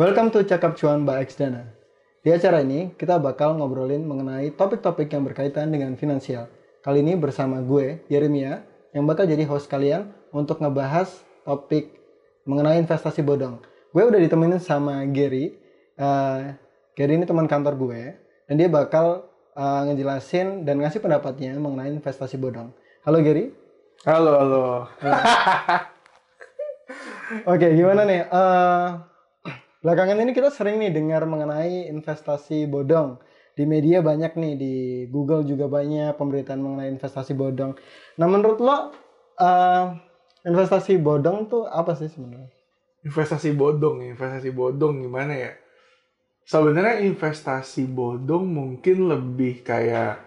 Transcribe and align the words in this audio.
Welcome 0.00 0.32
to 0.32 0.40
Cakap 0.40 0.80
Cuan 0.80 1.04
by 1.04 1.20
Xdana. 1.20 1.68
Di 2.24 2.32
acara 2.32 2.64
ini, 2.64 2.96
kita 2.96 3.20
bakal 3.20 3.60
ngobrolin 3.60 4.00
mengenai 4.08 4.48
topik-topik 4.56 5.12
yang 5.12 5.20
berkaitan 5.20 5.68
dengan 5.68 5.92
finansial. 6.00 6.48
Kali 6.80 7.04
ini 7.04 7.12
bersama 7.12 7.60
gue, 7.60 8.00
Yeremia, 8.08 8.64
yang 8.96 9.04
bakal 9.04 9.28
jadi 9.28 9.44
host 9.44 9.68
kalian 9.68 10.08
untuk 10.32 10.64
ngebahas 10.64 11.12
topik 11.44 11.92
mengenai 12.48 12.80
investasi 12.80 13.20
bodong. 13.20 13.60
Gue 13.92 14.08
udah 14.08 14.16
ditemenin 14.16 14.64
sama 14.64 15.04
Gary. 15.12 15.60
Uh, 16.00 16.56
Gary 16.96 17.20
ini 17.20 17.28
teman 17.28 17.44
kantor 17.44 17.76
gue, 17.76 18.16
dan 18.48 18.54
dia 18.56 18.72
bakal 18.72 19.28
uh, 19.52 19.92
ngejelasin 19.92 20.64
dan 20.64 20.80
ngasih 20.80 21.04
pendapatnya 21.04 21.52
mengenai 21.60 21.92
investasi 21.92 22.40
bodong. 22.40 22.72
Halo 23.04 23.20
Gary. 23.20 23.52
Halo, 24.08 24.40
halo. 24.40 24.64
Oke, 27.52 27.76
gimana 27.76 28.08
nih? 28.08 28.24
Uh, 28.32 29.11
belakangan 29.82 30.22
ini 30.22 30.32
kita 30.32 30.48
sering 30.54 30.78
nih 30.78 30.94
dengar 30.94 31.26
mengenai 31.26 31.90
investasi 31.90 32.70
bodong. 32.70 33.18
Di 33.52 33.68
media 33.68 34.00
banyak 34.00 34.32
nih, 34.32 34.54
di 34.56 34.74
Google 35.12 35.44
juga 35.44 35.68
banyak 35.68 36.16
pemberitaan 36.16 36.62
mengenai 36.62 36.88
investasi 36.96 37.36
bodong. 37.36 37.76
Nah, 38.16 38.26
menurut 38.30 38.58
lo, 38.64 38.72
uh, 39.36 39.92
investasi 40.46 40.96
bodong 40.96 41.52
tuh 41.52 41.68
apa 41.68 41.92
sih 41.92 42.08
sebenarnya? 42.08 42.48
Investasi 43.04 43.52
bodong, 43.52 44.08
investasi 44.08 44.50
bodong 44.54 45.04
gimana 45.04 45.34
ya? 45.36 45.52
Sebenarnya 46.48 47.04
investasi 47.04 47.86
bodong 47.92 48.48
mungkin 48.48 49.10
lebih 49.10 49.60
kayak 49.62 50.22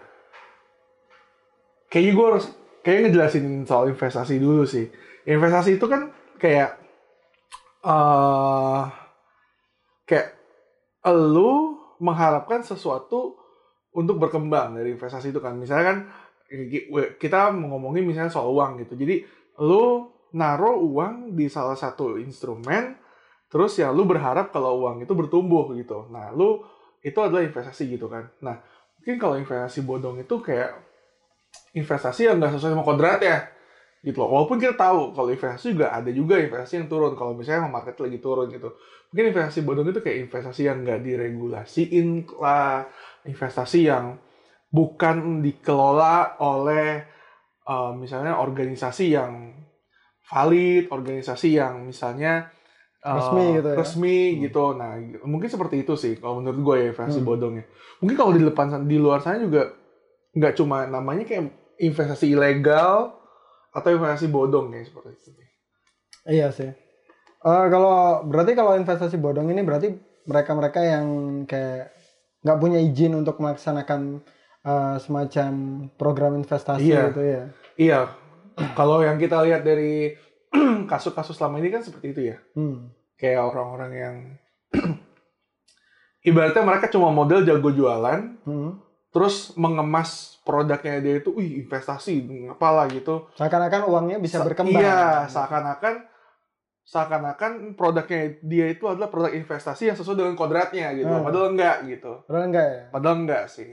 kayaknya 1.90 2.12
gue 2.12 2.26
harus 2.30 2.46
kayak 2.84 2.98
ngejelasin 3.08 3.66
soal 3.66 3.90
investasi 3.90 4.38
dulu 4.38 4.62
sih. 4.68 4.86
Investasi 5.26 5.76
itu 5.76 5.86
kan 5.90 6.14
kayak 6.38 6.78
uh, 7.82 9.05
kayak 10.06 10.38
lu 11.12 11.76
mengharapkan 11.98 12.62
sesuatu 12.62 13.36
untuk 13.96 14.16
berkembang 14.22 14.76
dari 14.78 14.94
investasi 14.94 15.34
itu 15.34 15.40
kan. 15.42 15.58
Misalnya 15.58 15.84
kan 15.84 15.98
kita 17.18 17.50
ngomongin 17.52 18.06
misalnya 18.06 18.30
soal 18.30 18.54
uang 18.54 18.86
gitu. 18.86 18.94
Jadi 18.94 19.26
lu 19.60 20.08
naruh 20.36 20.78
uang 20.78 21.34
di 21.34 21.50
salah 21.50 21.74
satu 21.74 22.20
instrumen 22.20 22.98
terus 23.46 23.78
ya 23.78 23.94
lu 23.94 24.04
berharap 24.04 24.50
kalau 24.50 24.84
uang 24.84 25.06
itu 25.06 25.12
bertumbuh 25.14 25.70
gitu. 25.78 26.10
Nah, 26.10 26.34
lu 26.34 26.60
itu 27.00 27.16
adalah 27.22 27.46
investasi 27.46 27.86
gitu 27.88 28.10
kan. 28.10 28.26
Nah, 28.42 28.58
mungkin 28.98 29.16
kalau 29.22 29.38
investasi 29.38 29.86
bodong 29.86 30.18
itu 30.20 30.42
kayak 30.42 30.74
investasi 31.72 32.26
yang 32.26 32.42
nggak 32.42 32.58
sesuai 32.58 32.74
sama 32.74 32.84
kodrat 32.84 33.22
ya 33.22 33.38
gitu 34.06 34.22
loh. 34.22 34.30
Walaupun 34.38 34.62
kita 34.62 34.78
tahu 34.78 35.10
kalau 35.18 35.28
investasi 35.34 35.74
juga 35.74 35.90
ada 35.90 36.06
juga 36.14 36.38
investasi 36.38 36.78
yang 36.78 36.86
turun 36.86 37.18
kalau 37.18 37.34
misalnya 37.34 37.66
market 37.66 37.98
lagi 37.98 38.22
turun 38.22 38.46
gitu. 38.54 38.78
Mungkin 39.10 39.34
investasi 39.34 39.66
bodong 39.66 39.90
itu 39.90 39.98
kayak 39.98 40.30
investasi 40.30 40.70
yang 40.70 40.86
nggak 40.86 41.02
diregulasiin 41.02 42.06
lah, 42.38 42.86
investasi 43.26 43.90
yang 43.90 44.14
bukan 44.70 45.42
dikelola 45.42 46.38
oleh 46.38 47.02
uh, 47.66 47.90
misalnya 47.98 48.38
organisasi 48.38 49.10
yang 49.10 49.58
valid, 50.30 50.86
organisasi 50.94 51.58
yang 51.58 51.90
misalnya 51.90 52.46
uh, 53.02 53.18
resmi 53.18 53.46
gitu 53.58 53.68
ya. 53.74 53.74
Resmi 53.74 54.18
hmm. 54.22 54.38
gitu. 54.46 54.64
Nah, 54.78 54.90
mungkin 55.26 55.50
seperti 55.50 55.82
itu 55.82 55.98
sih 55.98 56.14
kalau 56.22 56.38
menurut 56.38 56.62
gue 56.62 56.76
ya 56.78 56.86
investasi 56.94 57.20
hmm. 57.22 57.26
bodongnya. 57.26 57.64
Mungkin 57.98 58.14
kalau 58.14 58.30
di 58.38 58.42
depan 58.46 58.86
di 58.86 58.96
luar 59.02 59.18
sana 59.18 59.42
juga 59.42 59.74
nggak 60.36 60.54
cuma 60.54 60.86
namanya 60.86 61.26
kayak 61.26 61.50
investasi 61.82 62.36
ilegal 62.36 63.15
atau 63.76 63.92
investasi 63.92 64.32
bodong 64.32 64.72
ya 64.72 64.80
seperti 64.88 65.12
itu. 65.20 65.30
Iya 66.24 66.48
sih. 66.48 66.72
Uh, 67.44 67.68
kalau 67.68 68.24
berarti 68.24 68.56
kalau 68.56 68.72
investasi 68.80 69.20
bodong 69.20 69.52
ini 69.52 69.60
berarti 69.60 69.92
mereka-mereka 70.24 70.80
yang 70.82 71.06
kayak 71.44 71.92
nggak 72.40 72.58
punya 72.58 72.80
izin 72.80 73.14
untuk 73.14 73.38
melaksanakan 73.38 74.24
uh, 74.64 74.96
semacam 74.96 75.50
program 75.94 76.40
investasi 76.40 76.88
iya. 76.88 77.12
gitu 77.12 77.22
ya. 77.22 77.42
Iya. 77.76 78.00
kalau 78.72 79.04
yang 79.04 79.20
kita 79.20 79.44
lihat 79.44 79.68
dari 79.68 80.16
kasus-kasus 80.90 81.36
selama 81.36 81.60
ini 81.60 81.68
kan 81.68 81.84
seperti 81.84 82.16
itu 82.16 82.20
ya. 82.32 82.36
Hmm. 82.56 82.88
Kayak 83.20 83.52
orang-orang 83.52 83.92
yang 83.92 84.16
ibaratnya 86.28 86.64
mereka 86.64 86.88
cuma 86.88 87.12
model 87.12 87.44
jago 87.44 87.70
jualan, 87.70 88.40
hmm. 88.48 88.70
Terus 89.16 89.56
mengemas 89.56 90.36
produknya 90.44 91.00
dia 91.00 91.24
itu, 91.24 91.32
wih 91.32 91.64
investasi, 91.64 92.28
apalah 92.52 92.84
gitu. 92.92 93.32
Seakan-akan 93.40 93.88
uangnya 93.88 94.20
bisa 94.20 94.44
berkembang. 94.44 94.84
Iya, 94.84 95.24
seakan-akan 95.32 96.12
seakan-akan 96.86 97.74
produknya 97.74 98.38
dia 98.44 98.70
itu 98.70 98.84
adalah 98.86 99.08
produk 99.08 99.32
investasi 99.32 99.88
yang 99.88 99.96
sesuai 99.96 100.20
dengan 100.20 100.36
kodratnya 100.36 100.92
gitu. 100.94 101.08
Hmm. 101.08 101.24
Padahal 101.24 101.56
enggak 101.56 101.76
gitu. 101.88 102.12
Padahal 102.28 102.46
enggak 102.52 102.66
ya? 102.68 102.82
Padahal 102.92 103.16
enggak 103.24 103.44
sih. 103.48 103.70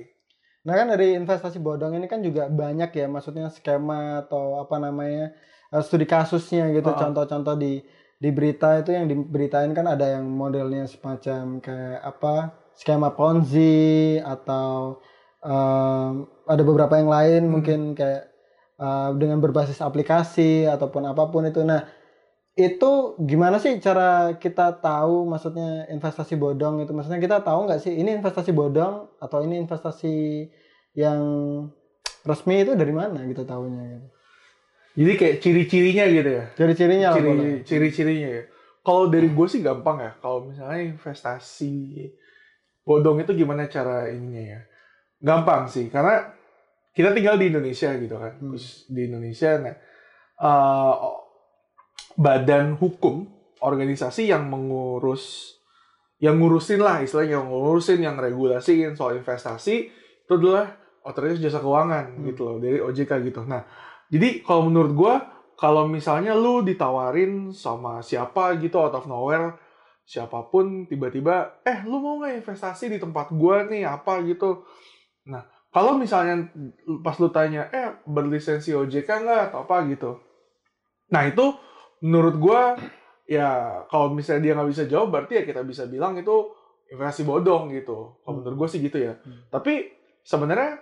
Nah 0.63 0.73
kan 0.79 0.87
dari 0.95 1.07
investasi 1.19 1.59
bodong 1.59 1.93
ini 1.99 2.07
kan 2.07 2.23
juga 2.23 2.47
banyak 2.47 2.89
ya, 2.95 3.05
maksudnya 3.11 3.51
skema 3.51 4.23
atau 4.23 4.63
apa 4.63 4.79
namanya 4.79 5.35
eh, 5.75 5.83
studi 5.83 6.07
kasusnya 6.07 6.71
gitu, 6.71 6.87
contoh-contoh 6.89 7.59
di 7.59 7.83
di 8.17 8.29
berita 8.31 8.79
itu 8.79 8.95
yang 8.95 9.11
diberitain 9.11 9.75
kan 9.75 9.83
ada 9.91 10.15
yang 10.15 10.23
modelnya 10.23 10.87
semacam 10.87 11.59
kayak 11.59 11.99
apa 11.99 12.55
skema 12.79 13.11
ponzi 13.11 14.15
atau 14.23 15.03
ada 15.43 16.63
beberapa 16.63 16.95
yang 16.95 17.11
lain 17.11 17.41
hmm. 17.45 17.51
mungkin 17.51 17.79
kayak 17.99 18.31
uh, 18.79 19.11
dengan 19.19 19.43
berbasis 19.43 19.83
aplikasi 19.83 20.65
ataupun 20.67 21.03
apa 21.11 21.27
pun 21.27 21.43
itu. 21.43 21.61
Nah, 21.67 21.83
itu 22.53 23.17
gimana 23.17 23.57
sih 23.57 23.75
cara 23.81 24.37
kita 24.37 24.77
tahu 24.79 25.27
maksudnya 25.27 25.89
investasi 25.91 26.39
bodong 26.39 26.85
itu? 26.85 26.95
Maksudnya 26.95 27.19
kita 27.19 27.43
tahu 27.43 27.67
nggak 27.67 27.81
sih 27.81 27.93
ini 27.97 28.15
investasi 28.15 28.55
bodong 28.55 29.09
atau 29.19 29.43
ini 29.43 29.59
investasi 29.59 30.47
yang 30.93 31.21
resmi 32.23 32.63
itu 32.63 32.77
dari 32.77 32.93
mana 32.93 33.25
gitu 33.27 33.43
tahunya 33.43 33.83
gitu. 33.97 34.07
Jadi 34.93 35.13
kayak 35.17 35.35
ciri-cirinya 35.41 36.05
gitu 36.05 36.29
ya. 36.29 36.43
Ciri-cirinya 36.53 37.09
Ciri, 37.17 37.33
ciri-cirinya 37.65 38.29
ya. 38.29 38.43
Kalau 38.85 39.09
dari 39.09 39.27
gue 39.33 39.47
sih 39.49 39.65
gampang 39.65 39.97
ya. 39.99 40.11
Kalau 40.21 40.45
misalnya 40.45 40.93
investasi 40.93 42.07
bodong 42.85 43.25
itu 43.25 43.33
gimana 43.33 43.65
cara 43.65 44.13
ininya 44.13 44.43
ya? 44.43 44.61
Gampang 45.23 45.71
sih 45.71 45.87
karena 45.87 46.27
kita 46.91 47.15
tinggal 47.15 47.39
di 47.39 47.49
Indonesia 47.49 47.89
gitu 47.95 48.15
kan 48.19 48.33
hmm. 48.37 48.59
di 48.91 49.01
Indonesia 49.07 49.51
nah 49.57 49.75
uh, 50.43 50.95
badan 52.19 52.75
hukum 52.77 53.25
organisasi 53.63 54.29
yang 54.29 54.51
mengurus 54.51 55.55
yang 56.19 56.37
ngurusin 56.37 56.83
lah 56.83 57.01
istilahnya 57.01 57.39
yang 57.39 57.47
ngurusin 57.49 57.99
yang 58.03 58.15
regulasiin 58.19 58.93
soal 58.93 59.17
investasi 59.17 59.89
itu 60.23 60.31
adalah 60.31 60.75
otoritas 61.07 61.39
jasa 61.39 61.63
keuangan 61.63 62.19
hmm. 62.19 62.23
gitu 62.29 62.41
loh 62.43 62.57
dari 62.59 62.83
OJK 62.83 63.11
gitu 63.31 63.41
nah 63.47 63.63
jadi 64.11 64.43
kalau 64.43 64.69
menurut 64.69 64.93
gue 64.93 65.13
kalau 65.57 65.87
misalnya 65.87 66.35
lu 66.35 66.61
ditawarin 66.61 67.55
sama 67.55 68.03
siapa 68.03 68.59
gitu 68.59 68.77
out 68.77 68.93
of 68.99 69.07
nowhere 69.07 69.55
siapa 70.03 70.51
pun 70.51 70.83
tiba-tiba 70.85 71.63
eh 71.63 71.81
lu 71.87 72.03
mau 72.03 72.19
nggak 72.19 72.43
investasi 72.43 72.91
di 72.91 72.97
tempat 72.99 73.31
gue 73.31 73.57
nih 73.71 73.87
apa 73.87 74.19
gitu 74.27 74.67
Nah, 75.29 75.43
kalau 75.73 75.97
misalnya 75.97 76.53
pas 77.01 77.17
lu 77.17 77.33
tanya, 77.33 77.65
eh 77.73 77.97
berlisensi 78.05 78.75
OJK 78.77 79.09
nggak 79.09 79.41
atau 79.49 79.65
apa 79.65 79.75
gitu. 79.89 80.11
Nah 81.09 81.25
itu 81.25 81.53
menurut 82.05 82.35
gue 82.37 82.61
ya 83.25 83.81
kalau 83.87 84.11
misalnya 84.11 84.41
dia 84.45 84.53
nggak 84.53 84.69
bisa 84.69 84.83
jawab 84.85 85.09
berarti 85.09 85.39
ya 85.39 85.43
kita 85.47 85.63
bisa 85.63 85.87
bilang 85.87 86.13
itu 86.19 86.53
investasi 86.93 87.25
bodong 87.25 87.73
gitu. 87.73 88.21
Kalau 88.21 88.33
menurut 88.37 88.65
gue 88.65 88.69
sih 88.69 88.81
gitu 88.85 89.01
ya. 89.01 89.17
Hmm. 89.17 89.49
Tapi 89.49 89.89
sebenarnya 90.21 90.77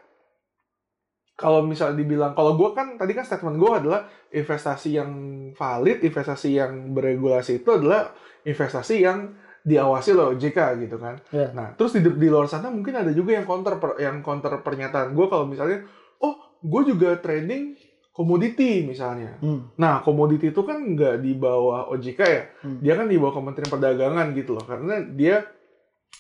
kalau 1.40 1.64
misalnya 1.64 1.98
dibilang 1.98 2.36
kalau 2.36 2.60
gue 2.60 2.70
kan 2.76 3.00
tadi 3.00 3.16
kan 3.16 3.26
statement 3.26 3.58
gue 3.58 3.72
adalah 3.72 4.12
investasi 4.30 4.90
yang 5.00 5.12
valid, 5.56 6.04
investasi 6.04 6.60
yang 6.60 6.92
beregulasi 6.92 7.64
itu 7.64 7.70
adalah 7.72 8.12
investasi 8.44 9.08
yang 9.08 9.40
diawasi 9.62 10.12
loh 10.18 10.34
JK 10.34 10.82
gitu 10.82 10.98
kan. 10.98 11.22
Yeah. 11.30 11.54
Nah, 11.54 11.78
terus 11.78 11.94
di, 11.94 12.02
di 12.02 12.28
luar 12.28 12.50
sana 12.50 12.74
mungkin 12.74 12.98
ada 12.98 13.14
juga 13.14 13.38
yang 13.38 13.46
counter 13.46 13.78
per, 13.78 14.02
yang 14.02 14.26
counter 14.26 14.58
pernyataan 14.66 15.14
gue 15.14 15.26
kalau 15.30 15.46
misalnya, 15.46 15.86
oh, 16.22 16.58
gue 16.62 16.82
juga 16.94 17.18
trading 17.22 17.78
komoditi 18.12 18.84
misalnya. 18.84 19.38
Hmm. 19.40 19.72
Nah, 19.78 20.02
komoditi 20.02 20.50
itu 20.50 20.62
kan 20.66 20.82
nggak 20.82 21.22
di 21.22 21.32
bawah 21.38 21.94
OJK 21.94 22.22
ya, 22.22 22.44
hmm. 22.66 22.78
dia 22.84 22.94
kan 22.98 23.08
di 23.08 23.16
bawah 23.16 23.34
Kementerian 23.40 23.72
Perdagangan 23.72 24.28
gitu 24.36 24.52
loh, 24.58 24.66
karena 24.66 24.96
dia 25.14 25.46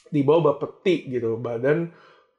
di 0.08 0.22
bawah 0.24 0.54
Bapeti 0.54 1.12
gitu, 1.12 1.42
Badan 1.42 1.92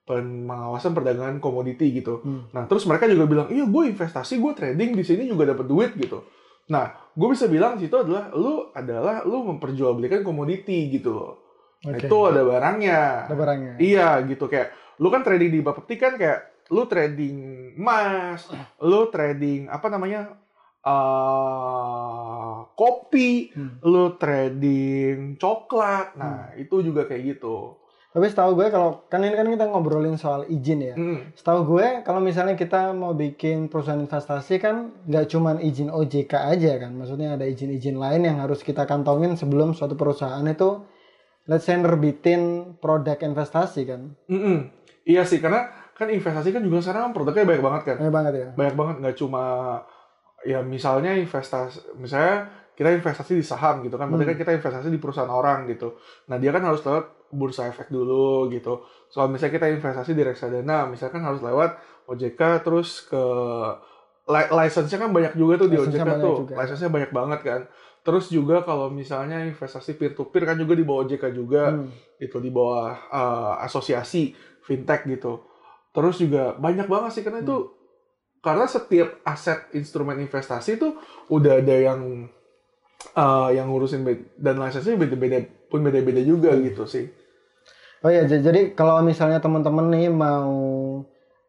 Pengawasan 0.02 0.96
Perdagangan 0.98 1.38
Komoditi 1.38 1.90
gitu. 1.94 2.22
Hmm. 2.22 2.50
Nah, 2.54 2.64
terus 2.70 2.86
mereka 2.86 3.10
juga 3.10 3.26
bilang, 3.26 3.48
iya 3.50 3.66
gue 3.66 3.82
investasi, 3.90 4.38
gue 4.38 4.52
trading 4.54 4.94
di 4.96 5.04
sini 5.04 5.26
juga 5.26 5.50
dapat 5.50 5.66
duit 5.66 5.92
gitu. 5.98 6.26
Nah, 6.70 7.01
gue 7.12 7.28
bisa 7.28 7.44
bilang 7.48 7.76
situ 7.76 7.92
adalah 7.92 8.32
lu 8.32 8.72
adalah 8.72 9.20
lu 9.28 9.44
memperjualbelikan 9.52 10.24
komoditi 10.24 10.88
gitu 10.88 11.12
loh. 11.12 11.32
Okay. 11.82 12.06
Itu 12.08 12.16
ada 12.30 12.40
barangnya. 12.46 13.28
Ada 13.28 13.36
barangnya. 13.36 13.74
Iya 13.76 14.22
gitu 14.30 14.46
kayak 14.48 14.72
lu 15.02 15.10
kan 15.10 15.26
trading 15.26 15.50
di 15.50 15.60
Bapepti 15.60 15.94
kan 15.98 16.14
kayak 16.16 16.68
lu 16.72 16.88
trading 16.88 17.36
emas, 17.76 18.48
lu 18.88 19.10
trading 19.12 19.68
apa 19.68 19.86
namanya 19.92 20.40
uh, 20.86 22.64
kopi, 22.78 23.52
Hmm. 23.52 23.76
lu 23.84 24.16
trading 24.16 25.36
coklat. 25.36 26.16
Nah, 26.16 26.54
itu 26.56 26.80
juga 26.80 27.04
kayak 27.04 27.36
gitu. 27.36 27.81
Tapi 28.12 28.28
setahu 28.28 28.60
gue 28.60 28.68
kalau 28.68 29.08
kan 29.08 29.24
ini 29.24 29.32
kan 29.32 29.48
kita 29.48 29.64
ngobrolin 29.72 30.20
soal 30.20 30.44
izin 30.44 30.84
ya. 30.84 30.94
Mm. 31.00 31.32
Setahu 31.32 31.64
gue 31.76 32.04
kalau 32.04 32.20
misalnya 32.20 32.52
kita 32.60 32.92
mau 32.92 33.16
bikin 33.16 33.72
perusahaan 33.72 33.96
investasi 33.96 34.60
kan 34.60 34.92
nggak 35.08 35.32
cuman 35.32 35.56
izin 35.64 35.88
OJK 35.88 36.32
aja 36.36 36.76
kan. 36.76 36.92
Maksudnya 36.92 37.40
ada 37.40 37.48
izin-izin 37.48 37.96
lain 37.96 38.28
yang 38.28 38.36
harus 38.44 38.60
kita 38.60 38.84
kantongin 38.84 39.32
sebelum 39.40 39.72
suatu 39.72 39.96
perusahaan 39.96 40.44
itu 40.44 40.84
let's 41.48 41.64
say 41.64 41.74
nerbitin 41.80 42.76
produk 42.78 43.16
investasi 43.16 43.88
kan. 43.88 44.12
Mm-mm. 44.28 44.68
Iya 45.02 45.26
sih, 45.26 45.42
karena 45.42 45.72
kan 45.98 46.06
investasi 46.06 46.54
kan 46.54 46.62
juga 46.62 46.78
sekarang 46.84 47.10
produknya 47.10 47.42
banyak 47.42 47.64
banget 47.64 47.82
kan. 47.88 47.96
Banyak 47.98 48.14
banget 48.14 48.32
ya. 48.36 48.48
Banyak 48.54 48.76
banget, 48.78 48.96
nggak 49.02 49.16
cuma 49.18 49.44
ya 50.46 50.60
misalnya 50.62 51.16
investasi, 51.18 51.98
misalnya 51.98 52.50
kita 52.78 52.88
investasi 52.94 53.34
di 53.38 53.44
saham 53.46 53.82
gitu 53.82 53.98
kan, 53.98 54.06
berarti 54.10 54.22
Hmm. 54.26 54.32
kan 54.34 54.38
kita 54.38 54.52
investasi 54.58 54.88
di 54.90 55.00
perusahaan 55.02 55.30
orang 55.30 55.66
gitu. 55.70 55.98
Nah 56.30 56.38
dia 56.38 56.54
kan 56.54 56.62
harus 56.62 56.82
lewat 56.86 57.21
bursa 57.32 57.66
efek 57.66 57.88
dulu 57.88 58.46
gitu. 58.48 58.84
Soal 59.08 59.26
misalnya 59.26 59.56
kita 59.56 59.66
investasi 59.68 60.12
di 60.12 60.22
reksadana, 60.22 60.84
misalkan 60.86 61.20
harus 61.20 61.40
lewat 61.40 61.74
OJK 62.06 62.40
terus 62.60 63.02
ke 63.02 63.24
li- 64.24 64.52
license-nya 64.52 64.98
kan 64.98 65.10
banyak 65.10 65.34
juga 65.34 65.54
tuh 65.58 65.68
di 65.68 65.76
License-nya 65.76 66.04
OJK 66.06 66.20
tuh. 66.20 66.36
juga. 66.44 66.54
License-nya 66.60 66.90
banyak 66.90 67.10
banget 67.10 67.40
kan. 67.42 67.60
Terus 68.02 68.26
juga 68.28 68.56
kalau 68.60 68.90
misalnya 68.90 69.42
investasi 69.42 69.94
peer 69.94 70.12
to 70.12 70.26
peer 70.26 70.42
kan 70.42 70.58
juga 70.58 70.74
di 70.74 70.82
bawah 70.82 71.06
OJK 71.06 71.24
juga 71.32 71.70
Hmm. 71.72 71.88
itu 72.18 72.36
di 72.36 72.50
bawah 72.50 72.94
uh, 73.08 73.54
asosiasi 73.60 74.34
fintech 74.60 75.06
gitu. 75.06 75.42
Terus 75.90 76.18
juga 76.18 76.54
banyak 76.54 76.86
banget 76.86 77.10
sih 77.12 77.22
karena 77.22 77.40
itu 77.40 77.70
karena 78.42 78.66
setiap 78.66 79.22
aset 79.22 79.70
instrumen 79.72 80.18
investasi 80.18 80.74
itu 80.74 80.98
udah 81.30 81.62
ada 81.62 81.76
yang 81.78 82.26
uh, 83.14 83.48
yang 83.50 83.70
ngurusin 83.70 84.02
dan 84.34 84.58
lisensinya 84.58 84.98
beda-beda 84.98 85.38
pun 85.68 85.78
beda-beda 85.80 86.18
juga 86.20 86.50
gitu 86.58 86.82
sih. 86.84 87.06
Oh 88.02 88.10
ya, 88.10 88.26
j- 88.26 88.42
jadi 88.42 88.60
kalau 88.74 88.98
misalnya 89.06 89.38
teman-teman 89.38 89.86
nih 89.94 90.10
mau 90.10 90.50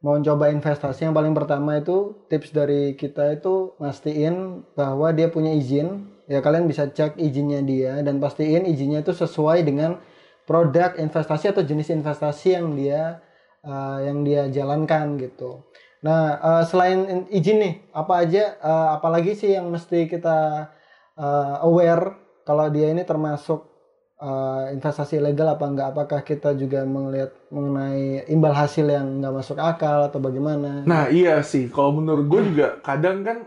mau 0.03 0.15
coba 0.19 0.51
investasi 0.51 1.07
yang 1.07 1.15
paling 1.15 1.31
pertama 1.31 1.79
itu 1.79 2.13
tips 2.29 2.51
dari 2.51 2.94
kita 3.00 3.39
itu 3.39 3.73
mastiin 3.79 4.61
bahwa 4.77 5.09
dia 5.15 5.27
punya 5.31 5.51
izin. 5.55 6.11
Ya 6.29 6.39
kalian 6.39 6.71
bisa 6.71 6.88
cek 6.88 7.19
izinnya 7.19 7.59
dia 7.65 8.00
dan 8.00 8.15
pastiin 8.23 8.63
izinnya 8.63 9.03
itu 9.03 9.11
sesuai 9.11 9.59
dengan 9.67 10.00
produk 10.47 10.95
investasi 10.95 11.51
atau 11.51 11.63
jenis 11.67 11.91
investasi 11.91 12.55
yang 12.55 12.67
dia 12.79 13.19
uh, 13.65 14.00
yang 14.00 14.23
dia 14.23 14.47
jalankan 14.47 15.19
gitu. 15.19 15.63
Nah, 16.03 16.39
uh, 16.39 16.63
selain 16.67 17.00
in- 17.07 17.29
izin 17.31 17.57
nih, 17.63 17.73
apa 17.95 18.13
aja 18.23 18.44
uh, 18.59 18.88
apalagi 19.00 19.35
sih 19.35 19.55
yang 19.55 19.67
mesti 19.71 20.07
kita 20.07 20.67
uh, 21.17 21.55
aware 21.67 22.15
kalau 22.47 22.67
dia 22.71 22.91
ini 22.91 23.03
termasuk 23.07 23.67
uh, 24.24 24.72
investasi 24.72 25.20
ilegal 25.20 25.52
apa 25.52 25.66
enggak 25.68 25.88
apakah 25.92 26.20
kita 26.24 26.56
juga 26.56 26.88
melihat 26.88 27.36
mengenai 27.52 28.24
imbal 28.31 28.56
hasil 28.56 28.88
yang 28.88 29.20
nggak 29.20 29.36
masuk 29.36 29.60
akal 29.60 30.08
atau 30.08 30.24
bagaimana 30.24 30.88
Nah 30.88 31.12
iya 31.12 31.44
sih, 31.44 31.68
kalau 31.68 32.00
menurut 32.00 32.25
gue 32.31 32.42
juga 32.56 32.80
kadang 32.80 33.22
kan 33.22 33.38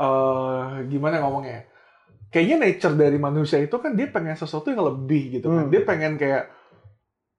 eh 0.00 0.64
gimana 0.88 1.20
ngomongnya? 1.20 1.52
ya? 1.52 1.62
Kayaknya 2.30 2.56
nature 2.62 2.94
dari 2.94 3.18
manusia 3.18 3.58
itu 3.58 3.76
kan 3.82 3.92
dia 3.98 4.06
pengen 4.08 4.38
sesuatu 4.38 4.70
yang 4.70 4.86
lebih 4.86 5.40
gitu 5.40 5.50
kan. 5.50 5.66
Hmm. 5.66 5.72
Dia 5.74 5.82
pengen 5.82 6.14
kayak 6.16 6.48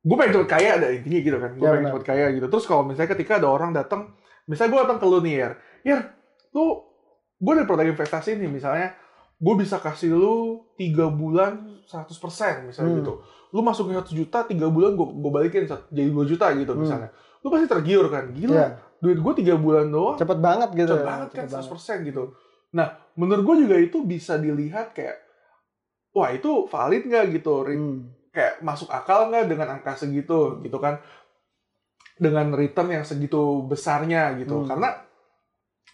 gue 0.03 0.15
pengen 0.17 0.33
cepet 0.35 0.49
kaya 0.51 0.69
ada 0.77 0.87
intinya 0.93 1.19
gitu 1.23 1.37
kan. 1.39 1.51
Gue 1.57 1.65
Ya, 1.65 1.71
pengen 1.73 1.89
cepet 1.95 2.05
kaya 2.05 2.25
gitu. 2.35 2.45
Terus 2.51 2.65
kalau 2.67 2.83
misalnya 2.85 3.09
ketika 3.15 3.39
ada 3.39 3.47
orang 3.49 3.71
datang, 3.71 4.13
misalnya 4.45 4.69
gue 4.75 4.79
datang 4.83 4.99
ke 4.99 5.05
lu 5.07 5.19
nih 5.23 5.33
Yer, 5.39 5.53
Yer, 5.87 5.99
lu 6.53 6.65
gue 7.41 7.51
ada 7.57 7.65
produk 7.65 7.87
investasi 7.89 8.37
nih 8.37 8.51
misalnya, 8.51 8.93
gue 9.41 9.55
bisa 9.57 9.81
kasih 9.81 10.13
lu 10.13 10.37
tiga 10.77 11.09
bulan 11.09 11.81
100% 11.89 12.69
misalnya 12.69 12.93
Hmm. 12.93 12.99
gitu. 13.01 13.13
Lu 13.51 13.59
masukin 13.59 13.97
satu 13.97 14.13
juta, 14.13 14.45
tiga 14.45 14.69
bulan 14.69 14.93
gue 14.93 15.07
gue 15.09 15.31
balikin 15.33 15.65
jadi 15.65 16.07
2 16.07 16.23
juta 16.23 16.53
gitu 16.53 16.71
Hmm. 16.71 16.81
misalnya. 16.85 17.09
Lu 17.41 17.49
pasti 17.49 17.65
tergiur 17.65 18.05
kan, 18.07 18.29
gila 18.31 18.53
Iya, 18.53 18.67
duit 19.01 19.17
gue 19.17 19.33
tiga 19.35 19.57
bulan 19.57 19.89
doang 19.89 20.13
cepet 20.13 20.37
banget 20.37 20.69
gitu 20.77 20.93
cepet 20.93 21.01
ya, 21.01 21.09
banget 21.09 21.29
kan 21.33 21.45
cepet 21.49 21.57
100% 21.57 22.05
gitu 22.05 22.23
nah 22.71 22.87
menurut 23.17 23.41
gue 23.43 23.65
juga 23.65 23.75
itu 23.81 23.97
bisa 24.05 24.37
dilihat 24.37 24.93
kayak 24.93 25.17
wah 26.13 26.29
itu 26.29 26.69
valid 26.69 27.09
nggak 27.09 27.33
gitu 27.33 27.65
Hmm. 27.65 28.13
kayak 28.29 28.61
masuk 28.61 28.87
akal 28.87 29.27
nggak 29.27 29.49
dengan 29.49 29.67
angka 29.75 29.97
segitu 29.97 30.61
gitu 30.61 30.77
kan 30.77 31.01
dengan 32.15 32.53
return 32.53 32.93
yang 32.93 33.01
segitu 33.01 33.65
besarnya 33.65 34.37
gitu 34.37 34.61
Hmm. 34.61 34.69
karena 34.69 34.89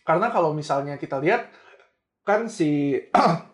karena 0.04 0.28
kalau 0.28 0.52
misalnya 0.52 1.00
kita 1.00 1.18
lihat 1.18 1.48
kan 2.28 2.52
si 2.52 3.00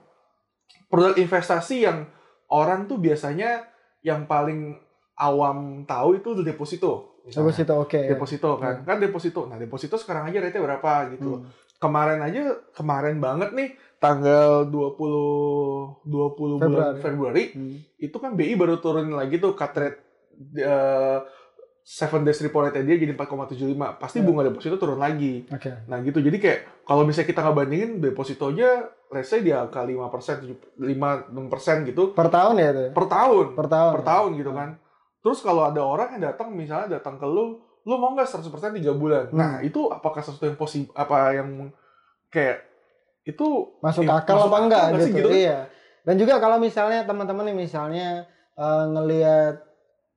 produk 0.92 1.14
investasi 1.14 1.86
yang 1.86 2.10
orang 2.50 2.90
tuh 2.90 2.98
biasanya 2.98 3.70
yang 4.02 4.26
paling 4.26 4.78
awam 5.16 5.86
tahu 5.86 6.18
itu 6.18 6.34
deposito 6.42 7.22
misalnya. 7.24 7.54
deposito 7.54 7.74
oke 7.78 8.00
ya. 8.02 8.10
deposito 8.18 8.50
kan 8.58 8.76
kan 8.82 8.98
deposito 8.98 9.42
nah 9.46 9.58
deposito 9.62 9.96
sekarang 9.96 10.34
aja 10.34 10.42
rate 10.42 10.58
berapa 10.58 11.14
gitu. 11.14 11.40
Hmm. 11.40 11.48
kemarin 11.78 12.20
aja 12.20 12.42
kemarin 12.74 13.22
banget 13.22 13.54
nih 13.54 13.70
tanggal 14.02 14.68
20 14.68 16.04
20 16.04 16.60
bulan 16.60 16.98
Februari. 16.98 17.00
Februari 17.00 17.44
Hmm. 17.54 17.78
itu 18.02 18.18
kan 18.18 18.34
BI 18.34 18.58
baru 18.58 18.82
turunin 18.82 19.14
lagi 19.16 19.38
tuh 19.38 19.54
cut 19.54 19.72
rate 19.78 20.00
eh, 20.58 21.18
seven 21.84 22.24
days 22.24 22.40
repo 22.40 22.64
rate 22.64 22.80
dia 22.80 22.96
jadi 22.96 23.12
4,75 23.12 24.00
pasti 24.00 24.18
Ya. 24.20 24.26
bunga 24.26 24.48
deposito 24.48 24.80
turun 24.80 24.98
lagi 24.98 25.44
oke 25.52 25.88
nah 25.92 26.00
gitu 26.00 26.24
jadi 26.24 26.38
kayak 26.40 26.60
kalau 26.88 27.04
misalnya 27.04 27.28
kita 27.28 27.40
nggak 27.44 27.56
bandingin 27.60 27.92
depositonya 28.00 28.88
let's 29.12 29.28
say 29.28 29.44
di 29.44 29.52
angka 29.52 29.84
5 29.84 30.00
persen 30.10 30.36
5 30.48 30.80
6 30.80 31.54
persen 31.54 31.84
gitu 31.84 32.16
per 32.16 32.32
tahun 32.32 32.56
ya 32.58 32.68
itu 32.72 32.82
ya? 32.88 32.92
per 32.96 33.06
tahun 33.06 33.46
per 33.54 33.68
tahun 33.68 33.92
per 33.94 34.04
ya? 34.04 34.08
tahun 34.10 34.30
gitu 34.40 34.52
kan. 34.56 34.70
Terus 35.24 35.40
kalau 35.40 35.64
ada 35.64 35.80
orang 35.80 36.20
yang 36.20 36.36
datang 36.36 36.52
misalnya 36.52 37.00
datang 37.00 37.16
ke 37.16 37.24
lu, 37.24 37.56
lu 37.88 37.96
mau 37.96 38.12
nggak 38.12 38.28
100% 38.28 38.76
tiga 38.76 38.92
bulan? 38.92 39.32
Hmm. 39.32 39.40
Nah, 39.40 39.54
itu 39.64 39.88
apakah 39.88 40.20
sesuatu 40.20 40.52
yang 40.52 40.60
posisi 40.60 40.84
apa 40.92 41.32
yang 41.32 41.72
kayak 42.28 42.60
itu 43.24 43.72
masuk 43.80 44.04
Iya, 44.04 44.20
akal 44.20 44.36
masuk 44.36 44.50
apa 44.52 44.58
enggak 44.68 44.84
gitu, 45.00 45.24
gitu 45.24 45.30
iya 45.32 45.72
dan 46.04 46.20
juga 46.20 46.44
kalau 46.44 46.60
misalnya 46.60 47.08
teman-teman 47.08 47.48
nih 47.48 47.56
misalnya 47.56 48.28
eh, 48.60 48.86
ngelihat 48.92 49.64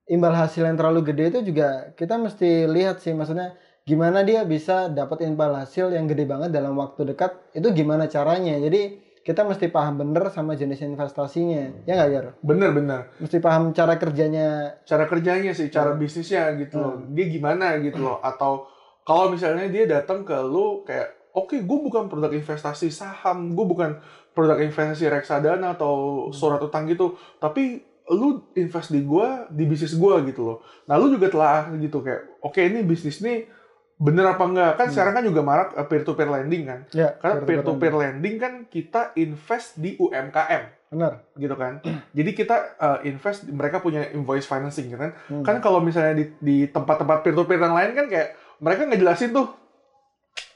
imbal 0.07 0.35
hasil 0.35 0.63
yang 0.65 0.79
terlalu 0.79 1.13
gede 1.13 1.25
itu 1.35 1.41
juga 1.53 1.91
kita 1.95 2.15
mesti 2.17 2.71
lihat 2.71 3.03
sih 3.03 3.13
maksudnya 3.13 3.55
gimana 3.87 4.27
dia 4.27 4.43
bisa 4.43 4.91
dapat 4.91 5.23
imbal 5.23 5.55
hasil 5.55 5.91
yang 5.95 6.07
gede 6.07 6.27
banget 6.27 6.51
dalam 6.51 6.75
waktu 6.79 7.15
dekat 7.15 7.35
itu 7.55 7.71
gimana 7.71 8.07
caranya 8.07 8.59
jadi 8.59 9.03
kita 9.27 9.43
mesti 9.43 9.67
paham 9.67 9.99
bener 9.99 10.31
sama 10.31 10.55
jenis 10.55 10.87
investasinya 10.87 11.83
ya 11.83 11.99
nggak 11.99 12.11
Gar? 12.15 12.27
bener-bener 12.47 13.11
mesti 13.19 13.43
paham 13.43 13.75
cara 13.75 13.99
kerjanya 13.99 14.79
cara 14.87 15.11
kerjanya 15.11 15.51
sih, 15.51 15.67
cara 15.67 15.95
Hmm. 15.95 15.99
bisnisnya 15.99 16.55
gitu 16.63 16.79
loh. 16.79 16.95
Hmm. 17.03 17.11
Dia 17.11 17.27
gimana 17.27 17.75
gitu 17.83 17.99
loh. 17.99 18.23
Atau 18.23 18.71
kalau 19.03 19.35
misalnya 19.35 19.67
dia 19.67 19.83
datang 19.87 20.23
ke 20.23 20.35
lu 20.47 20.87
kayak, 20.87 21.35
oke, 21.35 21.59
gue 21.59 21.79
bukan 21.91 22.07
produk 22.07 22.31
investasi 22.31 22.87
saham, 22.87 23.55
gue 23.55 23.67
bukan 23.67 23.99
produk 24.31 24.63
investasi 24.63 25.11
reksadana 25.11 25.75
atau 25.75 26.27
surat 26.31 26.63
utang 26.63 26.87
gitu, 26.87 27.19
tapi 27.43 27.83
lu 28.11 28.47
invest 28.55 28.95
di 28.95 29.03
gua 29.03 29.51
di 29.51 29.67
bisnis 29.67 29.99
gua 29.99 30.23
gitu 30.23 30.47
loh. 30.47 30.59
Nah, 30.87 30.95
lu 30.95 31.11
juga 31.11 31.27
telah 31.27 31.75
gitu 31.75 32.03
kayak, 32.03 32.39
oke 32.39 32.61
ini 32.63 32.87
bisnis 32.87 33.19
nih 33.19 33.51
bener 33.97 34.37
apa 34.37 34.45
enggak? 34.47 34.73
Kan 34.79 34.87
Hmm. 34.87 34.95
sekarang 34.95 35.15
kan 35.19 35.25
juga 35.25 35.41
marak 35.43 35.69
peer 35.89 36.05
to 36.05 36.13
peer 36.15 36.29
lending 36.31 36.69
kan. 36.69 36.81
ya 36.95 37.17
Karena 37.19 37.43
peer 37.43 37.61
to 37.65 37.75
peer 37.81 37.95
lending 37.97 38.37
kan 38.39 38.53
kita 38.69 39.17
invest 39.17 39.81
di 39.81 39.97
UMKM 39.97 40.77
bener 40.87 41.27
gitu 41.35 41.57
kan. 41.59 41.83
Jadi 42.15 42.31
kita 42.31 42.57
uh, 42.79 42.99
invest 43.03 43.49
mereka 43.51 43.83
punya 43.83 44.07
invoice 44.15 44.47
financing 44.47 44.93
kan. 44.95 45.11
Hmm. 45.27 45.43
Kan 45.43 45.59
kalau 45.59 45.83
misalnya 45.83 46.15
di, 46.15 46.25
di 46.39 46.57
tempat-tempat 46.71 47.27
peer 47.27 47.35
to 47.35 47.43
peer 47.43 47.59
yang 47.59 47.75
lain 47.75 47.91
kan 47.97 48.07
kayak 48.07 48.39
mereka 48.63 48.87
ngejelasin 48.87 49.35
tuh 49.35 49.51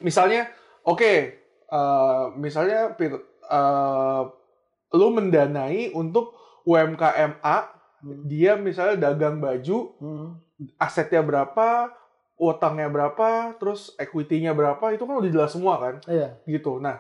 misalnya 0.01 0.49
oke 0.85 1.13
uh, 1.69 2.33
misalnya 2.37 2.95
peer, 2.97 3.17
uh, 3.49 4.23
lu 4.95 5.07
mendanai 5.13 5.93
untuk 5.93 6.40
UMKM 6.65 7.41
A 7.41 7.59
Hmm. 8.01 8.25
dia 8.25 8.57
misalnya 8.57 9.13
dagang 9.13 9.45
baju 9.45 9.93
Hmm. 10.01 10.41
asetnya 10.81 11.21
berapa 11.21 11.93
utangnya 12.41 12.89
berapa 12.89 13.53
terus 13.61 13.93
equity-nya 14.01 14.57
berapa 14.57 14.97
itu 14.97 15.05
kan 15.05 15.21
udah 15.21 15.29
jelas 15.29 15.53
semua 15.53 15.77
kan 15.77 16.01
iya 16.09 16.41
gitu. 16.49 16.81
Nah, 16.81 16.97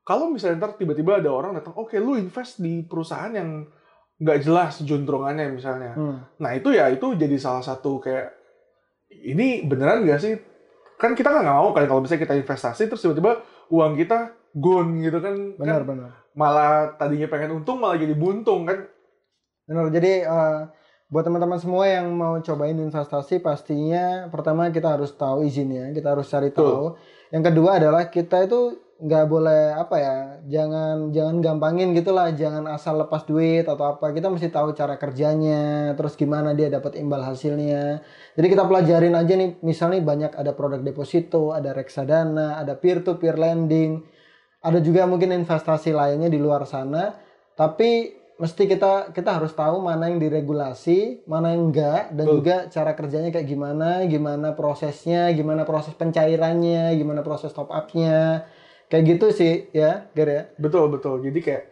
kalau 0.00 0.32
misalnya 0.32 0.64
ntar 0.64 0.80
tiba-tiba 0.80 1.20
ada 1.20 1.28
orang 1.28 1.52
datang, 1.60 1.76
oke 1.76 1.92
lu 2.00 2.16
invest 2.16 2.56
di 2.56 2.80
perusahaan 2.80 3.28
yang 3.28 3.68
nggak 4.16 4.40
jelas 4.40 4.80
juntrungannya 4.80 5.52
misalnya. 5.52 5.92
Hmm. 5.92 6.24
Nah 6.40 6.56
itu 6.56 6.72
ya 6.72 6.88
itu 6.88 7.12
jadi 7.12 7.36
salah 7.36 7.60
satu 7.60 8.00
kayak 8.00 8.32
ini 9.12 9.68
beneran 9.68 10.08
nggak 10.08 10.20
sih? 10.24 10.40
Kan 10.96 11.12
kita 11.12 11.36
kan 11.36 11.44
nggak 11.44 11.56
mau 11.56 11.76
kan 11.76 11.84
kalau 11.84 12.00
misalnya 12.00 12.24
kita 12.24 12.40
investasi 12.40 12.88
terus 12.88 13.04
tiba-tiba 13.04 13.44
uang 13.68 13.92
kita 13.92 14.32
gone 14.56 15.02
gitu 15.02 15.18
kan, 15.22 15.34
benar 15.58 15.82
kan 15.82 15.88
benar 15.88 16.10
malah 16.34 16.94
tadinya 16.94 17.26
pengen 17.26 17.62
untung 17.62 17.82
malah 17.82 17.98
jadi 17.98 18.14
buntung 18.14 18.66
kan? 18.66 18.86
Benar. 19.66 19.90
Jadi 19.90 20.12
eh, 20.26 20.60
buat 21.10 21.26
teman-teman 21.26 21.58
semua 21.58 21.90
yang 21.90 22.06
mau 22.14 22.38
cobain 22.38 22.78
investasi 22.78 23.42
pastinya 23.42 24.30
pertama 24.30 24.70
kita 24.70 24.94
harus 24.94 25.10
tahu 25.10 25.42
izinnya 25.42 25.90
kita 25.90 26.14
harus 26.14 26.30
cari 26.30 26.54
tahu. 26.54 26.94
Yang 27.34 27.42
kedua 27.50 27.70
adalah 27.82 28.10
kita 28.10 28.46
itu 28.46 28.78
nggak 29.00 29.26
boleh 29.32 29.72
apa 29.80 29.96
ya 29.96 30.16
jangan 30.44 31.08
jangan 31.08 31.40
gampangin 31.40 31.96
gitulah 31.96 32.28
jangan 32.36 32.68
asal 32.68 32.94
lepas 33.02 33.26
duit 33.26 33.66
atau 33.66 33.98
apa. 33.98 34.14
Kita 34.14 34.30
mesti 34.30 34.54
tahu 34.54 34.70
cara 34.74 34.94
kerjanya 35.02 35.94
terus 35.98 36.14
gimana 36.14 36.54
dia 36.54 36.70
dapat 36.70 36.94
imbal 36.94 37.26
hasilnya. 37.26 38.06
Jadi 38.38 38.46
kita 38.46 38.70
pelajarin 38.70 39.18
aja 39.18 39.34
nih 39.34 39.58
misalnya 39.66 39.98
banyak 40.06 40.32
ada 40.38 40.54
produk 40.54 40.78
deposito 40.78 41.50
ada 41.50 41.74
reksadana 41.74 42.62
ada 42.62 42.78
peer 42.78 43.02
to 43.02 43.18
peer 43.18 43.34
lending 43.34 44.06
ada 44.60 44.78
juga 44.78 45.08
mungkin 45.08 45.32
investasi 45.32 45.90
lainnya 45.92 46.28
di 46.28 46.36
luar 46.36 46.64
sana 46.64 47.16
tapi 47.56 48.16
mesti 48.40 48.64
kita 48.64 49.12
kita 49.12 49.36
harus 49.36 49.52
tahu 49.52 49.84
mana 49.84 50.08
yang 50.08 50.16
diregulasi, 50.16 51.28
mana 51.28 51.52
yang 51.52 51.68
enggak 51.68 52.08
dan 52.16 52.24
Betul. 52.24 52.36
juga 52.40 52.56
cara 52.72 52.96
kerjanya 52.96 53.28
kayak 53.28 53.44
gimana, 53.44 54.08
gimana 54.08 54.56
prosesnya, 54.56 55.28
gimana 55.36 55.68
proses 55.68 55.92
pencairannya, 55.92 56.96
gimana 56.96 57.20
proses 57.20 57.52
top 57.52 57.68
up-nya. 57.68 58.48
Kayak 58.88 59.04
gitu 59.04 59.26
sih 59.36 59.68
ya, 59.76 60.08
Ger 60.16 60.28
ya. 60.32 60.42
Betul 60.56 60.88
betul. 60.88 61.20
Jadi 61.20 61.36
kayak 61.44 61.64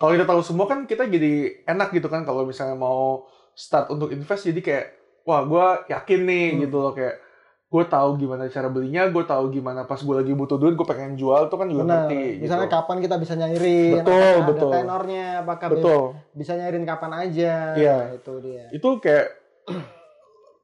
kalau 0.00 0.16
kita 0.16 0.24
tahu 0.24 0.40
semua 0.40 0.64
kan 0.64 0.88
kita 0.88 1.04
jadi 1.04 1.60
enak 1.68 1.92
gitu 1.92 2.08
kan 2.08 2.24
kalau 2.24 2.48
misalnya 2.48 2.80
mau 2.80 3.28
start 3.52 3.92
untuk 3.92 4.08
invest 4.08 4.48
jadi 4.48 4.60
kayak 4.64 4.86
wah 5.28 5.44
gue 5.44 5.92
yakin 5.92 6.20
nih 6.24 6.46
Hmm. 6.56 6.60
gitu 6.64 6.76
loh 6.80 6.92
kayak 6.96 7.20
gue 7.74 7.84
tahu 7.84 8.10
gimana 8.16 8.46
cara 8.46 8.68
belinya, 8.68 9.02
gue 9.04 9.24
tahu 9.24 9.50
gimana 9.50 9.82
pas 9.82 9.98
gue 9.98 10.14
lagi 10.14 10.30
butuh 10.30 10.54
duit 10.54 10.72
gue 10.72 10.86
pengen 10.86 11.18
jual 11.18 11.48
tuh 11.48 11.58
kan 11.58 11.66
juga 11.66 11.82
Benar. 11.82 12.06
ngerti. 12.06 12.22
Misalnya 12.38 12.68
gitu. 12.68 12.76
kapan 12.78 12.96
kita 13.00 13.16
bisa 13.18 13.32
nyairin, 13.34 13.92
Betul, 13.98 14.14
apakah 14.14 14.46
betul. 14.46 14.70
tenornya, 14.70 15.26
apakah 15.40 15.66
be- 15.66 15.74
betul. 15.74 16.02
bisa 16.32 16.52
nyairin 16.54 16.84
kapan 16.84 17.12
aja. 17.18 17.52
Iya. 17.74 17.96
Nah, 17.98 18.10
itu 18.14 18.32
dia. 18.40 18.64
Itu 18.70 18.88
kayak 18.96 19.26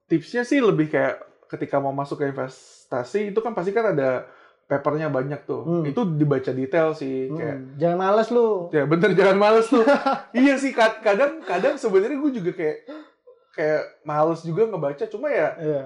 tipsnya 0.06 0.42
sih 0.44 0.58
lebih 0.60 0.86
kayak 0.86 1.18
ketika 1.48 1.76
mau 1.78 1.90
masuk 1.90 2.14
ke 2.16 2.30
investasi 2.30 3.30
itu 3.30 3.38
kan 3.38 3.52
pasti 3.52 3.70
kan 3.70 3.90
ada 3.90 4.30
papernya 4.64 5.10
banyak 5.10 5.42
tuh. 5.44 5.62
Hmm. 5.62 5.82
Itu 5.82 6.06
dibaca 6.08 6.50
detail 6.52 6.94
sih 6.94 7.26
Hmm, 7.26 7.36
kayak 7.36 7.56
Jangan 7.76 7.98
males 7.98 8.28
lu. 8.30 8.70
Ya 8.70 8.86
bener 8.86 9.10
jangan 9.12 9.34
males 9.36 9.66
tuh. 9.66 9.82
iya 10.36 10.54
sih 10.54 10.70
kad- 10.70 11.00
kadang 11.00 11.42
kadang 11.42 11.74
sebenarnya 11.74 12.16
gue 12.16 12.32
juga 12.32 12.50
kayak 12.52 12.86
kayak 13.50 13.82
males 14.04 14.40
juga 14.40 14.62
ngebaca 14.64 15.04
cuma 15.04 15.26
ya 15.26 15.48
Iya. 15.58 15.84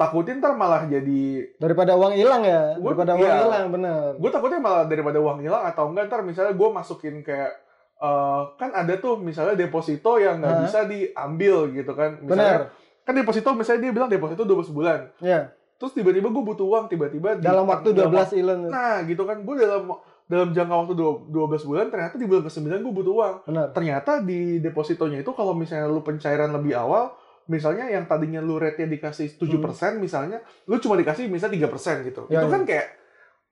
Takutin 0.00 0.40
ntar 0.40 0.52
malah 0.54 0.82
jadi 0.82 1.44
Daripada 1.54 1.92
uang 1.92 2.12
hilang 2.12 2.40
ya, 2.40 2.74
Gua- 2.74 2.96
daripada 2.96 3.12
uang 3.14 3.28
iya. 3.28 3.40
hilang 3.42 3.66
bener. 3.68 4.16
gue 4.16 4.30
takutnya 4.30 4.58
malah 4.58 4.84
daripada 4.84 5.18
uang 5.18 5.38
hilang 5.38 5.62
atau 5.62 5.84
enggak 5.86 6.08
ntar 6.08 6.20
misalnya 6.22 6.52
gue 6.52 6.68
masukin 6.70 7.20
kayak 7.20 7.52
eh, 7.98 8.40
kan 8.56 8.70
ada 8.72 8.96
tuh 8.96 9.14
misalnya 9.14 9.54
deposito 9.54 10.16
yang 10.16 10.40
nggak 10.40 10.50
Hah? 10.50 10.62
bisa 10.62 10.78
diambil 10.84 11.68
gitu 11.70 11.92
kan 11.92 12.16
Bener. 12.18 12.24
misalnya 12.24 12.56
kan 13.02 13.14
deposito 13.14 13.48
misalnya 13.52 13.80
dia 13.82 13.92
bilang 13.92 14.08
deposito 14.08 14.42
12 14.42 14.70
bulan 14.70 15.00
Iya. 15.18 15.52
terus 15.76 15.92
tiba-tiba 15.92 16.26
gue 16.26 16.44
butuh 16.46 16.64
uang 16.66 16.84
tiba-tiba 16.86 17.36
di- 17.36 17.42
Dalam 17.42 17.64
waktu 17.66 17.92
dalam 17.92 18.08
12 18.10 18.32
ilan. 18.34 18.58
nah 18.66 19.00
gitu 19.02 19.22
kan 19.22 19.36
gue 19.38 19.54
dalam 19.54 19.92
dalam 20.24 20.48
jangka 20.48 20.74
waktu 20.78 20.94
dua- 20.94 21.20
12 21.26 21.66
bulan 21.66 21.86
ternyata 21.88 22.14
di 22.14 22.24
bulan 22.24 22.42
ke-9 22.42 22.64
gue 22.80 22.94
butuh 22.94 23.12
uang 23.12 23.34
Benar. 23.44 23.66
ternyata 23.70 24.12
di 24.20 24.40
depositonya 24.58 25.20
itu 25.20 25.30
kalau 25.30 25.52
misalnya 25.52 25.84
lu 25.84 26.00
pencairan 26.00 26.50
lebih 26.50 26.72
awal 26.72 27.12
misalnya 27.50 27.90
yang 27.90 28.06
tadinya 28.06 28.38
lu 28.38 28.62
rate-nya 28.62 28.86
dikasih 28.86 29.34
7% 29.34 29.98
misalnya 29.98 30.38
lu 30.70 30.78
cuma 30.78 30.94
dikasih 30.94 31.26
misalnya 31.26 31.66
3% 31.66 32.06
gitu 32.06 32.22
Hmm. 32.30 32.32
Ya, 32.32 32.46
itu 32.46 32.48
ya. 32.48 32.54
kan 32.54 32.62
kayak 32.62 32.86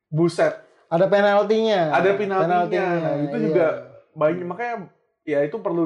buset 0.08 0.54
Ada 0.88 1.04
penaltinya. 1.04 1.92
Ada 1.92 2.10
penaltinya. 2.16 2.84
Nah, 2.96 3.14
itu 3.20 3.36
iya. 3.36 3.44
juga 3.44 3.66
banyak 4.16 4.46
makanya 4.48 4.76
ya 5.28 5.44
itu 5.44 5.60
perlu 5.60 5.84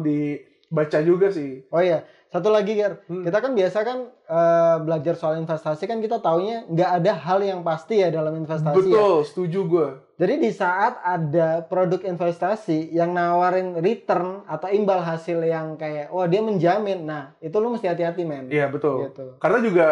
dibaca 0.72 0.98
juga 0.98 1.28
sih 1.28 1.68
Oh 1.68 1.78
iya, 1.78 2.00
satu 2.26 2.48
lagi 2.48 2.72
Ger. 2.72 3.04
Hmm. 3.04 3.20
Kita 3.20 3.38
kan 3.38 3.52
biasa 3.52 3.78
kan 3.82 3.98
eh, 4.08 4.76
belajar 4.80 5.14
soal 5.14 5.36
investasi 5.36 5.84
kan 5.84 6.00
kita 6.00 6.16
taunya 6.18 6.64
nggak 6.64 6.90
ada 6.96 7.12
hal 7.14 7.38
yang 7.40 7.60
pasti 7.60 8.00
ya 8.00 8.08
dalam 8.08 8.32
investasi 8.34 8.72
ya. 8.72 8.80
betul 8.88 9.14
setuju 9.22 9.60
gue 9.62 9.88
Jadi 10.14 10.34
di 10.38 10.50
saat 10.50 10.96
ada 10.98 11.60
produk 11.62 12.00
investasi 12.00 12.88
yang 12.90 13.10
nawarin 13.10 13.74
return 13.76 14.46
atau 14.46 14.70
imbal 14.70 15.02
hasil 15.02 15.42
yang 15.42 15.74
kayak 15.74 16.08
oh 16.08 16.24
dia 16.24 16.40
menjamin. 16.40 17.02
Nah, 17.02 17.36
itu 17.38 17.52
lu 17.54 17.68
mesti 17.68 17.86
hati-hati 17.86 18.22
men. 18.22 18.48
iya 18.48 18.66
betul 18.66 19.04
Gitu. 19.04 19.36
karena 19.36 19.58
juga 19.60 19.86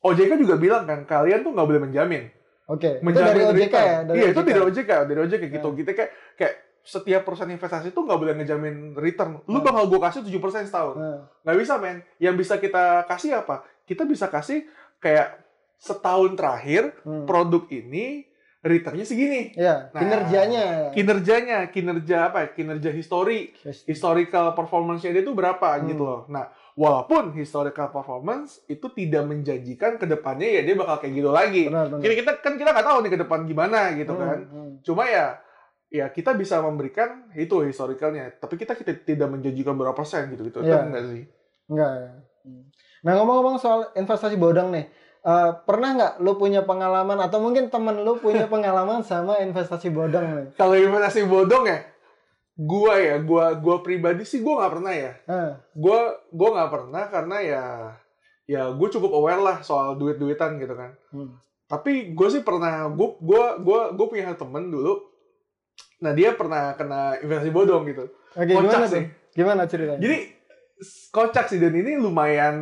OJK 0.00 0.32
juga 0.38 0.54
bilang 0.56 0.84
kan 0.84 1.02
kalian 1.02 1.40
tuh 1.40 1.50
nggak 1.50 1.66
boleh 1.66 1.82
menjamin 1.82 2.24
Oke, 2.66 2.96
itu 2.96 3.02
menjamin 3.02 3.32
dari 3.34 3.42
OJK 3.44 3.60
return. 3.66 3.84
ya, 3.84 3.98
dari 4.02 4.14
iya 4.14 4.26
itu 4.26 4.38
OJK. 4.38 4.48
dari 4.48 4.60
OJK 4.62 4.90
dari 5.02 5.18
OJK 5.20 5.42
gitu 5.50 5.68
Ya. 5.68 5.74
kita 5.74 5.90
kayak 5.94 6.10
kayak 6.34 6.54
setiap 6.84 7.24
perusahaan 7.24 7.48
investasi 7.48 7.88
itu 7.88 7.98
nggak 7.98 8.14
boleh 8.14 8.34
ngejamin 8.34 8.76
return 8.94 9.40
lu 9.42 9.56
Hmm. 9.56 9.64
bakal 9.64 9.88
gue 9.88 9.98
kasih 9.98 10.20
7% 10.22 10.36
setahun 10.62 10.94
Nah, 10.94 11.18
nggak 11.42 11.56
bisa 11.58 11.74
men 11.76 11.98
yang 12.18 12.34
bisa 12.34 12.54
kita 12.56 12.84
kasih 13.04 13.34
apa 13.36 13.56
kita 13.82 14.04
bisa 14.04 14.28
kasih 14.28 14.68
kayak 14.98 15.40
setahun 15.76 16.32
terakhir 16.34 16.92
hmm. 17.00 17.24
produk 17.24 17.64
ini 17.68 18.28
returnnya 18.60 19.02
segini 19.02 19.52
Ya, 19.52 19.88
Nah, 19.90 19.96
kinerjanya. 19.98 20.64
kinerjanya 20.90 21.58
kinerja 21.66 22.28
apa 22.28 22.38
ya? 22.38 22.48
kinerja 22.50 22.90
histori 22.90 23.52
historical 23.84 24.52
performance-nya 24.52 25.10
dia 25.10 25.20
itu 25.20 25.32
berapa 25.32 25.68
Hmm. 25.74 25.84
gitu 25.86 26.02
loh 26.02 26.20
nah 26.26 26.48
walaupun 26.74 27.32
historical 27.32 27.88
performance 27.88 28.60
itu 28.66 28.88
tidak 28.90 29.24
menjanjikan 29.24 29.94
ke 29.94 30.04
depannya 30.04 30.48
ya 30.50 30.62
dia 30.62 30.74
bakal 30.74 30.96
kayak 30.98 31.12
gitu 31.14 31.30
lagi 31.30 31.64
Benar, 31.64 31.86
benar. 31.88 32.00
kita, 32.02 32.14
kita 32.14 32.32
kan 32.40 32.52
kita 32.54 32.70
nggak 32.70 32.84
tahu 32.84 32.98
nih 32.98 33.10
ke 33.10 33.20
depan 33.20 33.40
gimana 33.44 33.80
gitu 33.94 34.12
Hmm, 34.12 34.20
kan 34.20 34.38
hmm. 34.42 34.70
cuma 34.80 35.04
ya 35.06 35.26
ya 35.94 36.10
kita 36.10 36.34
bisa 36.34 36.58
memberikan 36.58 37.30
itu 37.38 37.62
historicalnya 37.62 38.34
tapi 38.42 38.58
kita, 38.58 38.74
kita 38.74 39.06
tidak 39.06 39.30
menjanjikan 39.30 39.78
berapa 39.78 39.94
persen 39.94 40.26
gitu 40.34 40.50
gitu 40.50 40.58
kan 40.66 40.90
enggak 40.90 41.06
sih 41.06 41.24
Enggak 41.70 41.92
ya. 41.96 42.10
Hmm. 42.44 42.64
Nah 43.04 43.12
ngomong-ngomong 43.16 43.56
soal 43.56 43.88
investasi 43.96 44.36
bodong 44.36 44.68
nih, 44.68 44.84
eh, 45.24 45.50
pernah 45.64 45.96
nggak 45.96 46.12
lu 46.20 46.36
punya 46.36 46.60
pengalaman 46.64 47.16
atau 47.24 47.40
mungkin 47.40 47.72
temen 47.72 48.04
lu 48.04 48.20
punya 48.20 48.44
pengalaman 48.52 49.00
sama 49.00 49.40
investasi 49.40 49.88
bodong 49.88 50.26
nih? 50.28 50.46
kalau 50.60 50.76
investasi 50.76 51.24
bodong 51.24 51.64
ya 51.64 51.78
gua 52.58 53.00
ya 53.00 53.16
gua 53.24 53.56
gua 53.56 53.80
pribadi 53.80 54.28
sih 54.28 54.44
gua 54.44 54.60
nggak 54.60 54.72
pernah 54.76 54.92
ya 54.92 55.12
Ah, 55.24 55.52
gua 55.72 56.20
gua 56.28 56.48
nggak 56.52 56.70
pernah 56.74 57.04
karena 57.08 57.36
ya 57.40 57.64
ya 58.44 58.68
gue 58.76 58.88
cukup 58.92 59.08
aware 59.16 59.40
lah 59.40 59.56
soal 59.64 59.96
duit 59.96 60.20
duitan 60.20 60.60
gitu 60.60 60.76
kan 60.76 60.92
hmm. 61.16 61.32
tapi 61.64 62.12
gue 62.12 62.28
sih 62.28 62.44
pernah 62.44 62.92
gue 62.92 63.08
gua 63.24 63.56
gua 63.56 63.80
gue 63.96 64.04
punya 64.04 64.36
temen 64.36 64.68
dulu 64.68 65.00
nah 65.98 66.10
dia 66.10 66.32
pernah 66.32 66.74
kena 66.74 67.18
investasi 67.18 67.50
bodong 67.50 67.84
gitu 67.86 68.04
Oke, 68.34 68.50
Kocak 68.50 68.62
gimana 68.66 68.86
sih. 68.86 68.98
tuh? 68.98 69.04
Gimana 69.32 69.62
ceritanya? 69.64 70.00
jadi 70.00 70.16
kocak 71.08 71.46
sih 71.46 71.58
dan 71.58 71.70
ini 71.72 71.94
lumayan 71.96 72.56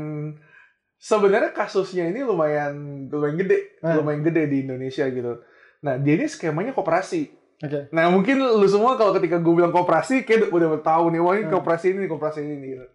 sebenarnya 0.94 1.50
kasusnya 1.50 2.06
ini 2.06 2.20
lumayan 2.20 3.08
lumayan 3.08 3.36
gede 3.36 3.58
Ah. 3.80 3.96
lumayan 3.96 4.22
gede 4.22 4.42
di 4.46 4.56
Indonesia 4.62 5.04
gitu 5.06 5.40
nah 5.80 5.96
dia 5.96 6.14
ini 6.14 6.26
skemanya 6.26 6.72
koperasi 6.72 7.40
Oke. 7.62 7.86
Nah 7.90 8.10
mungkin 8.10 8.42
lu 8.42 8.66
semua 8.66 8.98
kalau 8.98 9.14
ketika 9.14 9.38
gue 9.38 9.54
bilang 9.54 9.70
koperasi 9.70 10.26
kayak 10.26 10.50
udah 10.50 10.82
tahu 10.82 11.14
nih 11.14 11.22
wah 11.22 11.30
ini 11.32 11.46
Hmm. 11.46 11.54
koperasi 11.54 11.94
ini 11.94 12.10
koperasi 12.10 12.42
ini 12.42 12.74
gitu. 12.74 12.86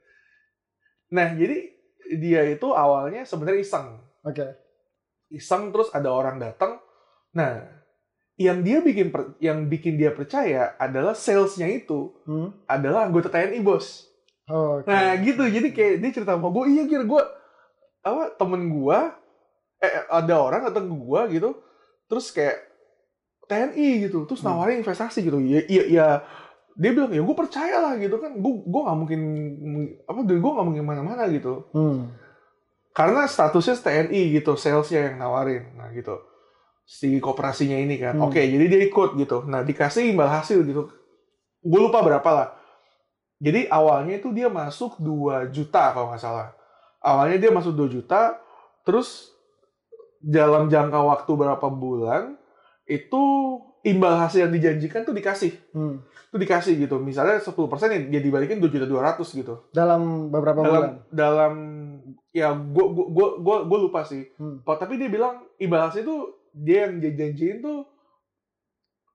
Nah 1.07 1.31
jadi 1.31 1.57
dia 2.19 2.43
itu 2.43 2.67
awalnya 2.69 3.23
sebenarnya 3.23 3.63
iseng, 3.63 3.95
Oke. 4.21 4.43
iseng 5.29 5.71
terus 5.71 5.87
ada 5.89 6.11
orang 6.11 6.35
datang. 6.35 6.83
Nah 7.31 7.63
yang 8.37 8.61
dia 8.61 8.79
bikin 8.79 9.09
per- 9.09 9.33
yang 9.37 9.65
bikin 9.65 9.97
dia 9.97 10.13
percaya 10.13 10.77
adalah 10.77 11.13
salesnya 11.13 11.65
itu 11.67 12.13
Hmm. 12.23 12.53
adalah 12.65 13.03
anggota 13.03 13.27
TNI 13.27 13.59
bos. 13.59 14.05
Oh, 14.45 14.79
oke. 14.79 14.87
Nah 14.87 15.17
gitu 15.19 15.43
jadi 15.43 15.67
kayak 15.69 15.95
dia 15.99 16.11
cerita 16.13 16.33
sama 16.33 16.47
gue 16.47 16.65
iya 16.69 16.83
kira 16.85 17.03
gue 17.03 17.21
apa 17.99 18.31
temen 18.33 18.71
gue 18.71 18.99
eh 19.77 19.93
ada 20.07 20.33
orang 20.37 20.61
datang 20.63 20.87
ke 20.87 20.95
gue 20.95 21.21
gitu 21.33 21.49
terus 22.05 22.31
kayak 22.31 22.55
TNI 23.43 24.05
gitu 24.05 24.23
terus 24.23 24.39
Hmm. 24.39 24.53
nawarin 24.53 24.79
investasi 24.79 25.19
gitu 25.19 25.37
iya 25.39 25.65
iya 25.65 25.83
iya 25.85 26.07
dia 26.73 26.91
bilang 26.93 27.09
ya 27.09 27.19
gue 27.19 27.35
percaya 27.35 27.81
lah 27.81 27.93
gitu 27.97 28.15
kan 28.17 28.31
gue 28.33 28.53
gue 28.63 28.81
nggak 28.81 28.97
mungkin 28.97 29.21
apa 30.03 30.19
gue 30.23 30.37
nggak 30.37 30.67
mungkin 30.67 30.85
mana-mana 30.85 31.25
gitu 31.27 31.67
Hmm. 31.73 32.13
karena 32.93 33.25
statusnya 33.25 33.75
TNI 33.75 34.21
gitu 34.31 34.53
salesnya 34.55 35.09
yang 35.09 35.17
nawarin 35.17 35.73
nah 35.73 35.89
gitu 35.89 36.15
si 36.87 37.19
kooperasinya 37.19 37.75
ini 37.75 37.99
kan. 37.99 38.15
Hmm. 38.15 38.31
oke 38.31 38.39
jadi 38.39 38.65
dia 38.71 38.81
ikut 38.87 39.19
gitu. 39.19 39.43
Nah 39.43 39.67
dikasih 39.67 40.07
imbal 40.07 40.31
hasil 40.31 40.63
gitu. 40.63 40.87
Gue 41.59 41.79
lupa 41.83 41.99
berapa 41.99 42.29
lah. 42.31 42.47
Jadi 43.43 43.67
awalnya 43.67 44.17
itu 44.17 44.31
dia 44.31 44.47
masuk 44.47 44.97
2 45.03 45.51
juta 45.51 45.91
kalau 45.91 46.15
nggak 46.15 46.23
salah. 46.23 46.55
Awalnya 47.03 47.37
dia 47.43 47.51
masuk 47.51 47.75
2 47.75 47.91
juta 47.99 48.39
terus 48.87 49.35
dalam 50.23 50.71
jangka 50.71 51.03
waktu 51.03 51.31
berapa 51.35 51.67
bulan 51.67 52.39
itu 52.87 53.21
imbal 53.83 54.15
hasil 54.23 54.47
yang 54.47 54.53
dijanjikan 54.55 55.03
tuh 55.03 55.13
dikasih. 55.13 55.53
Hmm. 55.75 56.01
itu 56.27 56.39
dikasih 56.39 56.75
gitu. 56.87 56.99
Misalnya 57.03 57.39
10% 57.43 57.51
ya 57.91 57.99
dia 57.99 58.21
dibalikin 58.23 58.63
2 58.63 58.67
juta 58.71 58.87
200 58.87 59.27
gitu. 59.43 59.67
Dalam 59.75 60.31
beberapa 60.31 60.63
bulan. 60.63 60.71
dalam 60.71 60.91
dalam 61.11 61.53
ya 62.31 62.55
gue 62.55 62.85
gue 62.95 63.05
gue 63.11 63.27
gue 63.43 63.57
gue 63.67 63.79
lupa 63.83 64.07
sih. 64.07 64.23
Hmm. 64.39 64.63
Tapi 64.63 64.95
dia 64.95 65.11
bilang 65.11 65.43
imbal 65.59 65.91
hasil 65.91 66.07
itu 66.07 66.36
dia 66.57 66.87
yang 66.87 66.97
janjiin 66.99 67.61
tuh 67.61 67.85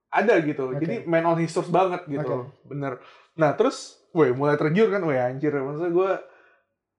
ada 0.09 0.35
gitu 0.41 0.71
Oke. 0.71 0.81
jadi 0.81 0.95
man 1.05 1.25
on 1.25 1.39
his 1.41 1.49
source 1.49 1.73
banget 1.73 2.05
gitu 2.07 2.23
Oke. 2.23 2.69
bener 2.69 3.01
nah 3.33 3.57
terus 3.57 3.97
weh 4.13 4.29
mulai 4.31 4.55
tergiur 4.55 4.93
kan 4.93 5.01
weh 5.03 5.17
anjir 5.17 5.53
maksudnya 5.53 5.89
gue 5.89 6.11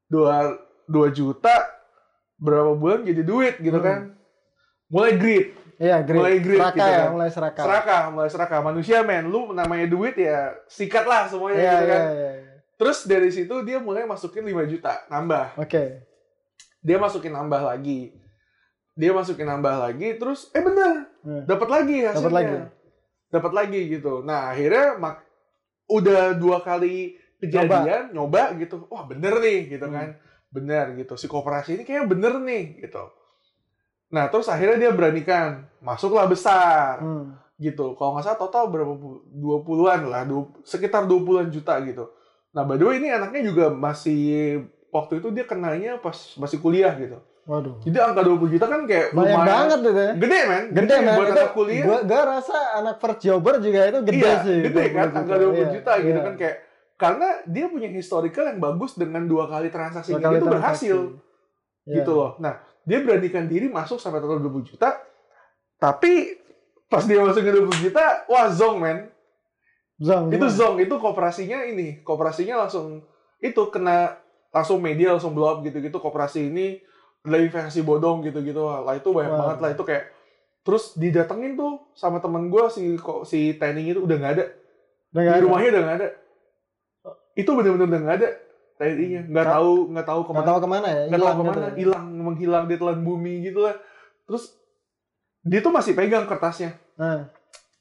dua 0.10 0.58
dua 0.84 1.08
juta 1.10 1.54
berapa 2.36 2.74
bulan 2.74 3.06
jadi 3.06 3.22
duit 3.22 3.56
gitu 3.58 3.78
Hmm. 3.78 3.86
kan 3.86 4.00
mulai 4.90 5.16
greed 5.16 5.48
Iya, 5.74 6.06
great. 6.06 6.22
Mulai 6.22 6.38
great 6.38 6.62
serakah 6.62 6.78
gitu 6.78 6.86
ya, 6.86 7.02
kan. 7.02 7.10
mulai 7.12 7.30
serakah. 7.34 7.64
serakah 7.66 8.02
mulai 8.14 8.30
serakah 8.30 8.60
manusia 8.62 8.98
men 9.02 9.26
lu 9.26 9.52
namanya 9.52 9.90
duit 9.90 10.14
ya 10.16 10.54
sikat 10.70 11.04
lah 11.04 11.26
semuanya 11.26 11.58
Iya, 11.60 11.66
gitu 11.66 11.84
iya, 11.84 11.90
kan 11.90 12.02
iya. 12.14 12.32
iya. 12.38 12.54
terus 12.78 12.98
dari 13.04 13.30
situ 13.34 13.56
dia 13.62 13.78
mulai 13.78 14.06
masukin 14.06 14.46
5 14.46 14.54
juta 14.70 15.02
nambah 15.10 15.58
Oke. 15.58 16.06
dia 16.80 16.98
masukin 16.98 17.34
nambah 17.34 17.62
lagi 17.68 18.14
dia 18.94 19.10
masukin 19.10 19.46
nambah 19.46 19.76
lagi 19.80 20.16
terus 20.16 20.50
eh 20.52 20.62
bener 20.62 21.10
Hmm. 21.20 21.44
dapat 21.44 21.68
lagi 21.68 21.98
hasilnya 22.00 22.20
Dapat 22.22 22.36
lagi. 22.36 22.56
dapat 23.30 23.52
lagi 23.54 23.82
gitu 23.90 24.14
nah 24.22 24.50
akhirnya 24.50 24.98
mak 24.98 25.24
udah 25.86 26.34
dua 26.34 26.60
kali 26.60 27.16
kejadian 27.40 28.12
nyoba, 28.12 28.52
gitu 28.56 28.88
wah 28.88 29.04
bener 29.04 29.36
nih 29.38 29.60
gitu 29.70 29.86
Hmm. 29.86 29.94
kan 29.94 30.08
bener 30.50 30.86
gitu 30.96 31.16
si 31.16 31.26
kooperasi 31.26 31.74
ini 31.74 31.84
kayaknya 31.84 32.06
bener 32.08 32.34
nih 32.40 32.64
gitu 32.80 33.04
nah 34.10 34.28
terus 34.28 34.46
akhirnya 34.46 34.78
dia 34.80 34.92
beranikan 34.92 35.64
masuklah 35.80 36.26
besar 36.26 37.00
Hmm. 37.00 37.34
gitu. 37.56 37.96
Kalau 37.96 38.14
nggak 38.14 38.26
salah 38.26 38.40
total 38.40 38.68
berapa 38.68 38.92
pu- 38.92 39.24
20-an 39.32 40.02
lah, 40.06 40.22
du- 40.22 40.52
sekitar 40.62 41.04
20-an 41.04 41.48
juta 41.48 41.80
gitu. 41.80 42.12
Nah, 42.52 42.62
by 42.62 42.76
the 42.76 42.84
way 42.84 42.98
ini 42.98 43.08
anaknya 43.08 43.42
juga 43.42 43.66
masih 43.70 44.62
waktu 44.90 45.18
itu 45.18 45.32
dia 45.32 45.44
kenanya 45.44 45.96
pas 45.98 46.14
masih 46.36 46.60
kuliah 46.60 46.92
gitu. 46.94 47.18
Waduh. 47.44 47.76
Jadi 47.84 47.98
angka 48.00 48.24
20 48.24 48.54
juta 48.56 48.66
kan 48.66 48.82
kayak 48.84 49.12
Banyak 49.12 49.36
lumayan 49.36 49.44
banget 49.46 49.80
itu 49.80 49.92
ya. 49.92 50.12
gede 50.16 50.40
men, 50.48 50.64
Gede 50.72 50.96
man. 50.98 51.14
buat 51.14 51.28
Itu 51.28 51.34
anak 51.36 51.52
kuliah. 51.52 51.84
Gua, 51.84 51.98
gua 52.02 52.22
rasa 52.30 52.58
anak 52.74 52.96
first 52.98 53.20
jobber 53.20 53.56
juga 53.60 53.80
itu 53.84 54.00
gede 54.02 54.24
iya, 54.24 54.34
sih. 54.40 54.60
gede 54.64 54.84
kan 54.90 55.08
20 55.12 55.20
angka 55.20 55.36
20 55.36 55.52
Iya, 55.52 55.68
juta 55.70 55.92
gitu 56.00 56.10
iya. 56.10 56.24
kan 56.24 56.36
kayak 56.36 56.56
karena 56.94 57.28
dia 57.44 57.66
punya 57.68 57.90
historical 57.90 58.46
yang 58.48 58.60
bagus 58.60 58.92
dengan 58.96 59.24
dua 59.26 59.44
kali 59.46 59.68
transaksi 59.68 60.10
Dua 60.10 60.20
itu 60.20 60.24
kali 60.24 60.38
transaksi. 60.40 60.56
berhasil 60.56 60.98
Iya. 61.84 61.96
gitu 62.00 62.12
loh. 62.16 62.32
Nah, 62.40 62.54
dia 62.82 63.00
beranikan 63.00 63.44
diri 63.44 63.68
masuk 63.68 64.00
sampai 64.00 64.24
total 64.24 64.40
20 64.40 64.64
juta. 64.64 65.04
Tapi 65.76 66.40
pas 66.88 67.04
dia 67.04 67.20
masukin 67.20 67.60
20 67.60 67.76
juta, 67.82 68.24
wah 68.26 68.48
zong 68.48 68.80
men. 68.80 69.12
Zong, 70.00 70.32
itu 70.32 70.40
gimana? 70.40 70.48
zong 70.50 70.76
itu 70.80 70.96
kooperasinya 70.96 71.60
ini 71.64 72.00
kooperasinya 72.02 72.56
langsung 72.58 73.04
itu 73.38 73.62
kena 73.68 74.16
langsung 74.50 74.80
media 74.80 75.12
langsung 75.12 75.32
blow 75.32 75.48
up 75.48 75.60
gitu-gitu 75.62 75.96
kooperasi 75.96 76.48
ini 76.48 76.80
adalah 77.24 77.40
investasi 77.40 77.82
bodong 77.82 78.20
gitu-gitu. 78.22 78.60
Lah 78.60 78.94
itu 78.94 79.10
banyak 79.10 79.32
Wah. 79.32 79.40
banget 79.40 79.58
lah. 79.60 79.70
Itu 79.72 79.84
kayak 79.84 80.04
terus 80.64 80.96
didatengin 80.96 81.56
tuh 81.56 81.92
sama 81.94 82.20
temen 82.20 82.48
gue 82.48 82.64
si 82.68 82.96
kok 82.96 83.24
si 83.24 83.56
Tanning 83.56 83.88
itu 83.90 84.00
udah 84.00 84.16
nggak 84.16 84.34
ada. 84.34 84.46
Udah 85.10 85.22
nggak 85.22 85.32
di 85.32 85.40
ada? 85.40 85.46
rumahnya 85.46 85.70
udah 85.70 85.84
nggak 85.84 85.98
ada. 85.98 86.10
Itu 87.34 87.50
bener-bener 87.54 87.88
udah 87.88 88.02
nggak 88.02 88.18
ada 88.18 88.30
TNI-nya 88.74 89.22
nggak 89.24 89.32
Nggak- 89.32 89.56
tahu 89.56 89.72
nggak 89.88 90.06
tahu 90.06 90.20
Nggak 90.20 90.28
ke 90.28 90.34
mana 90.34 90.46
tahu 90.46 90.58
ke 90.58 90.68
mana 90.68 90.88
ya? 90.88 91.04
nggak 91.06 91.12
tahu 91.14 91.24
Hilang 91.24 91.38
ke 91.38 91.44
mana. 91.44 91.54
gitu 91.54 91.78
hilang 91.80 92.06
menghilang 92.14 92.66
di 92.68 92.76
telan 92.76 93.00
bumi 93.02 93.34
gitu 93.42 93.60
lah. 93.62 93.76
Terus 94.24 94.44
dia 95.42 95.60
tuh 95.60 95.72
masih 95.72 95.94
pegang 95.94 96.24
kertasnya. 96.24 96.72
Nah, 96.94 97.28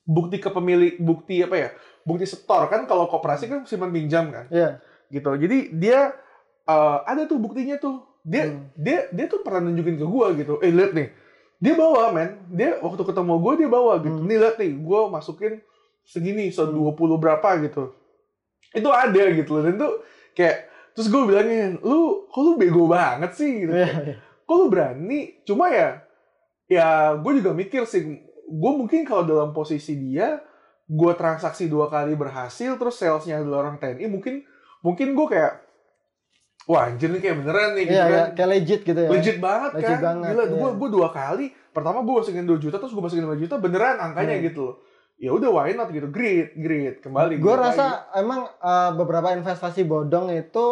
bukti 0.03 0.37
kepemilik 0.37 0.99
bukti 0.99 1.41
apa 1.41 1.57
ya? 1.57 1.69
Bukti 2.03 2.25
setor 2.25 2.67
kan. 2.67 2.85
Kalau 2.85 3.07
koperasi 3.07 3.47
kan 3.47 3.61
simpan 3.63 3.91
pinjam 3.91 4.31
kan. 4.31 4.47
Iya. 4.49 4.79
gitu. 5.09 5.29
Jadi 5.31 5.75
dia 5.75 6.15
eh, 6.63 6.99
ada 7.03 7.25
tuh 7.25 7.37
buktinya 7.37 7.77
tuh 7.77 8.07
dia 8.23 8.49
Hmm. 8.49 8.71
dia 8.75 9.11
dia 9.11 9.27
tuh 9.27 9.43
pernah 9.43 9.67
nunjukin 9.67 9.99
ke 9.99 10.07
gua 10.07 10.31
gitu. 10.33 10.63
Eh 10.63 10.71
lihat 10.71 10.95
nih. 10.95 11.09
Dia 11.59 11.75
bawa 11.75 12.11
men. 12.11 12.31
Dia 12.51 12.79
waktu 12.79 13.03
ketemu 13.03 13.35
gua 13.39 13.53
dia 13.55 13.69
bawa 13.69 13.93
gitu. 13.99 14.19
Hmm. 14.19 14.27
nih 14.27 14.39
lihat 14.39 14.57
nih. 14.59 14.73
Gua 14.79 15.07
masukin 15.07 15.59
segini 16.03 16.51
se 16.51 16.63
Hmm. 16.63 16.75
20 16.75 17.19
berapa 17.19 17.49
gitu. 17.61 17.95
Itu 18.73 18.89
ada 18.89 19.23
gitu 19.29 19.51
loh. 19.53 19.63
Dan 19.63 19.75
tuh 19.77 19.93
kayak 20.33 20.71
terus 20.93 21.09
gue 21.09 21.23
bilangin 21.25 21.81
lu 21.81 22.29
kok 22.29 22.41
lu 22.41 22.57
bego 22.57 22.85
banget 22.85 23.33
sih? 23.33 23.65
Gitu 23.65 23.73
Iya, 23.73 23.89
iya. 23.89 24.17
kok 24.45 24.55
lu 24.55 24.67
berani? 24.69 25.41
Cuma 25.43 25.73
ya 25.73 26.01
ya 26.67 26.87
gue 27.17 27.33
juga 27.39 27.53
mikir 27.53 27.85
sih. 27.85 28.03
Gue 28.47 28.73
mungkin 28.73 29.05
kalau 29.05 29.25
dalam 29.25 29.51
posisi 29.53 29.97
dia 29.97 30.41
gue 30.85 31.13
transaksi 31.15 31.67
dua 31.67 31.89
kali 31.89 32.13
berhasil 32.13 32.77
terus 32.77 33.01
salesnya 33.01 33.41
adalah 33.41 33.65
orang 33.65 33.77
TNI 33.79 34.05
mungkin 34.07 34.45
mungkin 34.81 35.15
gue 35.15 35.27
kayak 35.27 35.53
wah 36.65 36.83
anjir 36.85 37.09
nih 37.09 37.21
kayak 37.21 37.37
beneran 37.39 37.71
nih 37.73 37.85
gitu 37.85 37.93
Iya, 37.93 38.05
kan 38.05 38.13
iya, 38.13 38.25
kayak 38.33 38.51
legit 38.51 38.81
gitu 38.83 39.01
ya. 39.01 39.09
legit 39.09 39.39
banget 39.39 39.71
Legit 39.75 39.89
kan 39.91 40.03
banget, 40.05 40.29
gila 40.29 40.43
iya. 40.43 40.53
gue 40.53 40.69
gue 40.73 40.89
dua 40.91 41.09
kali 41.11 41.47
pertama 41.69 41.99
gue 42.01 42.15
masukin 42.15 42.45
2 42.45 42.57
juta 42.59 42.77
terus 42.77 42.93
gue 42.93 43.01
masukin 43.01 43.25
5 43.27 43.39
juta 43.39 43.55
beneran 43.57 43.97
angkanya 43.99 44.37
Hmm. 44.37 44.47
gitu 44.47 44.61
loh 44.63 44.77
ya 45.17 45.31
udah 45.31 45.51
why 45.51 45.71
not 45.71 45.89
gitu 45.89 46.09
great 46.09 46.55
great 46.57 46.99
kembali 47.01 47.39
Gue 47.39 47.55
rasa 47.57 47.85
lagi. 48.05 48.19
emang 48.19 48.41
eh, 48.45 48.91
beberapa 48.93 49.29
investasi 49.33 49.83
bodong 49.83 50.31
itu 50.31 50.67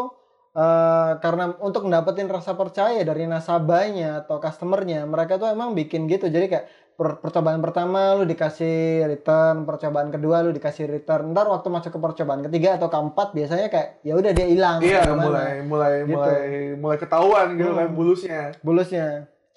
eh, 0.53 1.13
karena 1.17 1.55
untuk 1.59 1.85
mendapatkan 1.85 2.27
rasa 2.29 2.55
percaya 2.55 2.99
dari 3.01 3.23
nasabahnya 3.25 4.21
atau 4.21 4.39
customernya, 4.39 5.07
mereka 5.07 5.37
tuh 5.37 5.47
emang 5.47 5.73
bikin 5.73 6.07
gitu. 6.07 6.27
Jadi 6.27 6.47
kayak 6.49 6.67
per- 6.93 7.19
percobaan 7.19 7.59
pertama 7.59 8.13
lu 8.13 8.25
dikasih 8.25 9.05
return, 9.05 9.63
percobaan 9.63 10.09
kedua 10.09 10.41
lu 10.41 10.51
dikasih 10.51 10.87
return. 10.87 11.31
Ntar 11.31 11.47
waktu 11.47 11.69
masuk 11.69 11.91
ke 11.93 11.99
percobaan 11.99 12.43
ketiga 12.43 12.77
atau 12.77 12.87
keempat 12.87 13.33
biasanya 13.33 13.69
kayak 13.69 14.01
ya 14.01 14.15
udah 14.15 14.31
dia 14.31 14.47
hilang. 14.47 14.79
iya 14.81 15.03
mulai 15.09 15.61
mulai 15.63 15.95
Gitu. 16.03 16.13
mulai 16.13 16.43
mulai 16.75 16.97
ketahuan 16.97 17.55
gitu 17.55 17.71
Hmm. 17.71 17.79
kan 17.79 17.89
bulusnya 17.91 18.43
bulusnya 18.61 19.07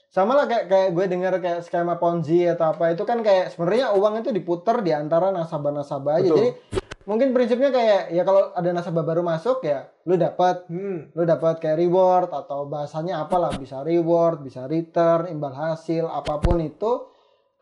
sama 0.08 0.34
lah 0.34 0.46
kayak 0.46 0.66
kayak 0.68 0.90
gue 0.92 1.06
dengar 1.08 1.34
kayak 1.38 1.62
skema 1.62 1.98
ponzi 1.98 2.46
atau 2.46 2.70
apa 2.70 2.94
itu 2.94 3.02
kan 3.02 3.20
kayak 3.20 3.50
sebenarnya 3.50 3.92
uang 3.92 4.22
itu 4.22 4.30
diputar 4.30 4.80
di 4.80 4.94
antara 4.94 5.30
nasabah-nasabah 5.30 6.14
aja 6.16 6.24
Betul. 6.24 6.38
jadi 6.38 6.50
mungkin 7.04 7.34
prinsipnya 7.34 7.68
kayak 7.68 8.02
ya 8.10 8.22
kalau 8.22 8.54
ada 8.54 8.70
nasabah 8.72 9.02
baru 9.02 9.20
masuk 9.20 9.60
ya 9.62 9.90
lu 10.06 10.16
dapat 10.16 10.70
hmm. 10.70 11.12
lu 11.12 11.24
dapat 11.24 11.58
kayak 11.58 11.78
reward 11.78 12.30
atau 12.30 12.64
bahasanya 12.64 13.20
apalah 13.20 13.52
bisa 13.54 13.82
reward 13.82 14.40
bisa 14.40 14.64
return 14.66 15.28
imbal 15.28 15.52
hasil 15.52 16.06
apa 16.06 16.38
pun 16.38 16.62
itu 16.62 17.10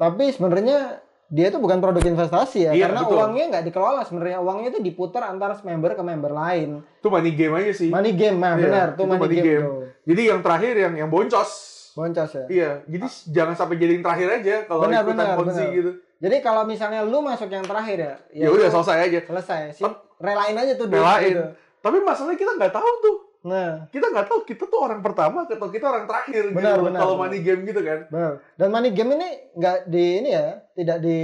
tapi 0.01 0.33
sebenarnya 0.33 0.97
dia 1.27 1.47
itu 1.47 1.57
bukan 1.57 1.77
produk 1.77 2.01
investasi 2.01 2.59
ya 2.59 2.71
Iya, 2.73 2.89
karena 2.89 3.01
betul. 3.05 3.15
uangnya 3.15 3.45
nggak 3.47 3.63
dikelola 3.63 4.01
sebenarnya 4.01 4.37
uangnya 4.39 4.67
itu 4.67 4.79
diputar 4.81 5.23
antara 5.23 5.53
member 5.61 5.93
ke 5.93 6.01
member 6.01 6.31
lain 6.33 6.69
itu 6.81 7.07
money 7.07 7.31
game 7.31 7.53
aja 7.55 7.71
sih 7.71 7.87
money 7.87 8.11
game 8.11 8.35
nah 8.35 8.51
Iya, 8.51 8.61
benar 8.61 8.87
itu 8.91 9.03
money, 9.05 9.21
money 9.21 9.35
game, 9.35 9.45
game. 9.45 9.63
tuh 9.63 9.81
Jadi 10.01 10.21
yang 10.25 10.39
terakhir 10.41 10.73
yang 10.75 10.93
yang 10.97 11.07
boncos. 11.07 11.51
boncos 11.93 12.31
ya 12.33 12.43
Iya, 12.49 12.69
jadi 12.83 13.05
jangan 13.29 13.53
sampai 13.53 13.75
jadi 13.77 13.91
yang 13.93 14.03
terakhir 14.03 14.27
aja 14.33 14.55
kalau 14.65 14.81
Benar, 14.83 15.03
ikutan 15.05 15.15
benar, 15.21 15.37
ponzi 15.37 15.59
benar. 15.61 15.77
gitu. 15.77 15.91
Jadi 16.17 16.35
kalau 16.39 16.63
misalnya 16.63 17.01
lu 17.01 17.19
masuk 17.19 17.47
yang 17.47 17.61
terakhir 17.61 17.97
ya, 17.97 18.13
Ya, 18.31 18.47
udah 18.47 18.67
lu 18.67 18.73
selesai 18.73 18.97
aja. 19.01 19.19
selesai. 19.25 19.61
Sip, 19.73 19.89
relain 20.17 20.53
aja 20.53 20.73
tuh 20.75 20.85
Relain. 20.85 21.33
gitu. 21.33 21.43
Tapi 21.79 21.97
masalahnya 21.99 22.37
kita 22.37 22.51
nggak 22.55 22.69
tahu 22.71 22.91
tuh. 23.01 23.15
Nah, 23.41 23.89
Kita 23.89 24.13
nggak 24.13 24.27
tahu 24.29 24.39
kita 24.45 24.69
tuh 24.69 24.79
orang 24.85 25.01
pertama 25.01 25.49
atau 25.49 25.69
kita 25.73 25.89
orang 25.89 26.05
terakhir 26.05 26.53
Benar, 26.53 26.77
gitu. 26.77 26.85
benar, 26.85 26.99
Kalau 27.01 27.15
benar. 27.17 27.25
money 27.25 27.39
game 27.41 27.61
gitu 27.65 27.81
kan. 27.81 27.99
benar. 28.13 28.33
Dan 28.53 28.67
money 28.69 28.89
game 28.93 29.11
ini 29.17 29.29
nggak 29.57 29.77
di 29.89 30.05
ini 30.21 30.29
ya, 30.29 30.47
tidak 30.77 30.97
di 31.01 31.19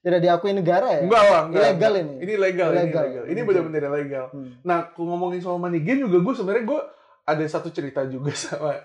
tidak 0.00 0.20
diakui 0.24 0.52
negara 0.56 0.88
ya. 0.96 1.00
Enggak 1.06 1.22
lah, 1.28 1.42
enggak. 1.46 1.62
Ilegal 1.62 1.92
ini. 2.02 2.14
Ini 2.24 2.34
legal, 2.34 2.68
ini 2.72 2.80
legal. 2.88 3.24
Ini 3.30 3.40
benar-benar 3.44 3.92
legal. 3.94 4.24
Hmm. 4.32 4.50
Nah, 4.64 4.78
ngomongin 4.96 5.38
soal 5.38 5.60
money 5.60 5.78
game 5.78 6.02
juga 6.02 6.18
gue 6.18 6.34
sebenarnya 6.34 6.64
gue 6.66 6.80
ada 7.28 7.44
satu 7.46 7.68
cerita 7.70 8.02
juga 8.08 8.32
sama 8.42 8.80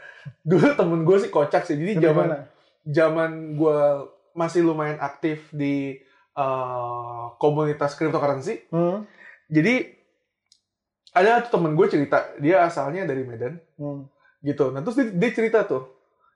dulu 0.45 0.75
temen 0.75 1.01
gue 1.01 1.17
sih 1.17 1.31
kocak 1.31 1.65
sih. 1.65 1.79
Jadi 1.79 2.03
zaman 2.03 2.27
zaman 2.85 3.31
gue 3.57 3.79
masih 4.35 4.61
lumayan 4.67 4.99
aktif 4.99 5.47
di 5.49 5.97
uh, 6.35 7.31
komunitas 7.39 7.95
cryptocurrency. 7.95 8.67
Hmm. 8.69 9.07
Jadi 9.47 10.04
ada 11.15 11.39
tuh 11.39 11.51
temen 11.53 11.73
gue 11.73 11.87
cerita, 11.87 12.35
dia 12.37 12.61
asalnya 12.61 13.03
dari 13.03 13.23
Medan 13.23 13.55
Hmm. 13.73 14.05
gitu. 14.41 14.69
Nah 14.69 14.79
terus 14.79 14.95
dia, 14.95 15.07
dia 15.09 15.31
cerita 15.31 15.63
tuh, 15.63 15.87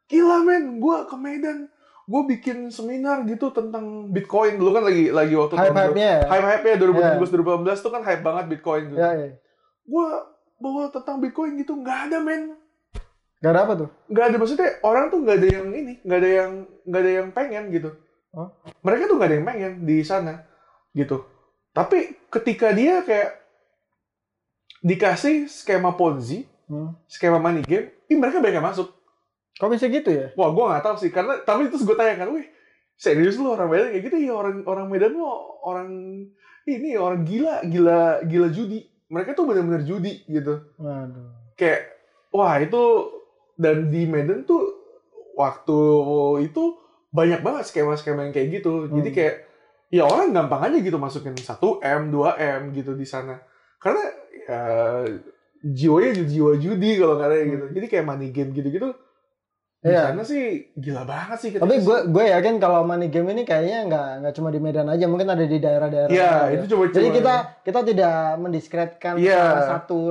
gila 0.05 0.41
men, 0.41 0.79
gue 0.79 0.97
ke 1.03 1.15
Medan, 1.15 1.67
gue 2.05 2.21
bikin 2.27 2.57
seminar 2.69 3.21
gitu 3.23 3.51
tentang 3.51 4.07
Bitcoin 4.07 4.55
dulu 4.55 4.73
kan 4.73 4.83
lagi 4.83 5.11
lagi 5.11 5.35
waktu 5.35 5.53
tahun 5.53 5.67
Hype-hype-nya 5.69 6.09
ya. 6.09 6.21
hype 6.25 6.47
hype 6.47 6.65
ya 6.65 6.75
2017 6.79 7.61
2018 7.69 7.77
tuh 7.79 7.91
kan 7.91 8.01
hype 8.01 8.23
banget 8.23 8.45
Bitcoin 8.47 8.83
gitu. 8.87 8.97
Ya, 8.97 9.11
ya. 9.13 9.29
Gue 9.83 10.07
bawa 10.57 10.89
tentang 10.89 11.19
Bitcoin 11.19 11.53
gitu 11.55 11.75
nggak 11.75 11.99
ada 12.07 12.17
men, 12.19 12.55
Gak 13.37 13.55
ada 13.55 13.61
apa 13.63 13.73
tuh? 13.77 13.89
nggak 14.05 14.25
ada 14.25 14.35
maksudnya 14.35 14.69
orang 14.81 15.07
tuh 15.07 15.19
nggak 15.21 15.37
ada 15.37 15.47
yang 15.49 15.67
ini, 15.71 15.93
nggak 16.01 16.19
ada 16.19 16.29
yang 16.33 16.51
nggak 16.83 17.01
ada 17.01 17.11
yang 17.13 17.27
pengen 17.29 17.63
gitu. 17.69 17.89
Oh. 18.29 18.49
Mereka 18.81 19.05
tuh 19.05 19.15
nggak 19.15 19.27
ada 19.27 19.35
yang 19.35 19.47
pengen 19.47 19.71
di 19.81 19.97
sana 20.01 20.43
gitu. 20.91 21.23
Tapi 21.71 21.97
ketika 22.27 22.73
dia 22.73 22.99
kayak 23.01 23.39
dikasih 24.81 25.47
skema 25.47 25.93
Ponzi, 25.93 26.47
Hmm. 26.69 26.93
skema 27.09 27.41
money 27.41 27.65
game, 27.65 27.89
ih 28.05 28.17
mereka 28.17 28.37
banyak 28.37 28.61
yang 28.61 28.67
masuk. 28.67 28.93
Kok 29.57 29.69
bisa 29.73 29.89
gitu 29.89 30.07
ya? 30.13 30.29
Wah, 30.37 30.53
gue 30.53 30.63
nggak 30.63 30.83
tahu 30.85 30.95
sih, 31.01 31.09
karena 31.09 31.41
tapi 31.41 31.67
terus 31.67 31.81
gue 31.83 31.97
tanyakan, 31.97 32.37
wih, 32.37 32.45
serius 32.95 33.35
lu 33.35 33.49
orang 33.49 33.67
Medan 33.67 33.89
kayak 33.89 34.03
gitu 34.05 34.17
ya 34.21 34.31
orang 34.31 34.61
orang 34.63 34.87
Medan 34.87 35.17
lu 35.17 35.25
orang 35.65 35.89
ini 36.63 36.93
orang 36.95 37.25
gila, 37.25 37.65
gila, 37.65 38.21
gila 38.23 38.47
judi. 38.53 38.85
Mereka 39.09 39.33
tuh 39.33 39.49
benar-benar 39.49 39.81
judi 39.81 40.21
gitu. 40.29 40.61
Waduh. 40.77 41.55
Kayak 41.57 41.89
wah 42.29 42.55
itu 42.61 42.83
dan 43.57 43.89
di 43.89 44.05
Medan 44.05 44.45
tuh 44.45 44.77
waktu 45.33 45.79
itu 46.45 46.77
banyak 47.09 47.41
banget 47.41 47.65
skema-skema 47.65 48.29
yang 48.29 48.33
kayak 48.35 48.61
gitu. 48.61 48.85
Jadi 48.87 49.09
Hmm. 49.09 49.17
kayak 49.17 49.35
ya 49.89 50.05
orang 50.05 50.29
gampang 50.29 50.69
aja 50.69 50.77
gitu 50.77 51.01
masukin 51.01 51.33
1 51.33 51.81
M, 51.81 52.13
2 52.13 52.37
M 52.37 52.69
gitu 52.71 52.93
di 52.93 53.07
sana. 53.09 53.41
Karena 53.81 54.03
ya 54.49 54.61
jiwanya 55.61 56.11
jiwa 56.25 56.51
judi 56.55 56.89
kalau 56.97 57.13
nggak 57.15 57.29
ada 57.29 57.37
gitu. 57.45 57.65
Jadi 57.75 57.85
kayak 57.85 58.05
money 58.05 58.29
game 58.31 58.51
gitu-gitu. 58.51 58.89
Di 59.79 59.87
Iya. 59.87 60.11
sana 60.11 60.23
sih 60.27 60.75
gila 60.75 61.07
banget 61.07 61.37
sih. 61.39 61.49
Tapi 61.55 61.79
gue 61.79 61.97
gue 62.09 62.23
yakin 62.27 62.59
kalau 62.59 62.83
money 62.83 63.07
game 63.07 63.31
ini 63.31 63.47
kayaknya 63.47 63.87
nggak 63.87 64.07
nggak 64.19 64.33
cuma 64.35 64.49
di 64.49 64.59
Medan 64.59 64.91
aja, 64.91 65.05
mungkin 65.07 65.29
ada 65.29 65.45
di 65.45 65.55
daerah-daerah. 65.55 66.11
Iya, 66.11 66.31
lain 66.43 66.51
ya. 66.51 66.57
itu 66.59 66.65
coba 66.75 66.83
Jadi 66.91 67.07
kita 67.13 67.35
kita 67.63 67.79
tidak 67.87 68.15
mendiskreditkan 68.35 69.13
Iya. 69.15 69.39
salah 69.39 69.67
satu 69.77 70.01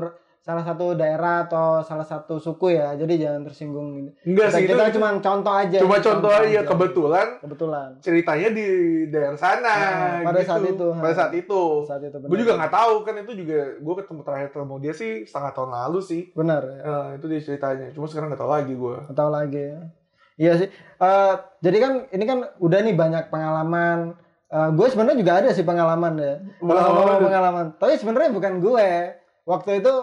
salah 0.48 0.64
satu 0.64 0.96
daerah 0.96 1.44
atau 1.44 1.84
salah 1.84 2.02
satu 2.02 2.40
suku 2.40 2.72
ya. 2.72 2.96
Jadi 2.96 3.20
jangan 3.20 3.44
tersinggung. 3.44 4.08
enggak 4.18 4.48
Kita, 4.48 4.56
sih 4.56 4.64
kita 4.64 4.82
itu 4.82 4.94
cuma 4.96 5.08
contoh 5.14 5.52
aja. 5.52 5.76
cuma 5.76 5.94
ini 5.94 6.02
contoh 6.02 6.32
aja 6.32 6.60
kebetulan 6.64 7.26
Kebetulan. 7.38 7.88
ceritanya 8.00 8.48
di 8.50 8.66
daerah 9.06 9.36
sana 9.36 9.60
Nah, 9.60 10.24
pada 10.24 10.40
gitu. 10.40 10.48
saat 10.48 10.64
itu, 10.64 10.86
pada 10.94 11.12
saat 11.14 11.32
itu 11.34 11.62
Saat 11.84 12.00
itu 12.02 12.16
gue 12.16 12.38
juga 12.38 12.52
nggak 12.56 12.72
tahu 12.72 12.94
kan 13.04 13.14
itu 13.18 13.32
juga 13.36 13.58
gue 13.76 13.94
ketemu 13.98 14.20
terakhir 14.22 14.48
ketemu 14.50 14.74
dia 14.80 14.92
sih 14.94 15.12
setengah 15.22 15.52
tahun 15.52 15.70
lalu 15.70 15.98
sih 16.00 16.22
Benar. 16.32 16.62
Ya. 16.64 16.80
Eh, 16.80 17.06
itu 17.14 17.26
dia 17.26 17.40
ceritanya 17.42 17.86
cuma 17.92 18.06
sekarang 18.06 18.32
nggak 18.32 18.40
tahu 18.40 18.48
lagi 18.50 18.72
gue 18.72 18.96
Nggak 19.04 19.18
tahu 19.18 19.30
lagi. 19.30 19.60
ya. 19.62 19.80
Iya 20.38 20.52
sih. 20.56 20.68
Eh, 20.96 21.34
jadi 21.60 21.76
kan 21.76 21.92
ini 22.08 22.24
kan 22.24 22.38
udah 22.56 22.78
nih 22.80 22.94
banyak 22.94 23.24
pengalaman. 23.28 24.16
Eh, 24.48 24.68
gue 24.72 24.86
sebenarnya 24.88 25.18
juga 25.18 25.32
ada 25.36 25.48
sih 25.50 25.60
pengalaman 25.62 26.16
ya. 26.16 26.34
Kalau 26.56 26.72
Pengalaman 26.72 27.04
ada. 27.12 27.20
pengalaman. 27.20 27.64
Tapi 27.76 27.92
sebenarnya 27.94 28.30
bukan 28.30 28.52
gue. 28.58 28.88
Waktu 29.44 29.70
itu 29.78 29.94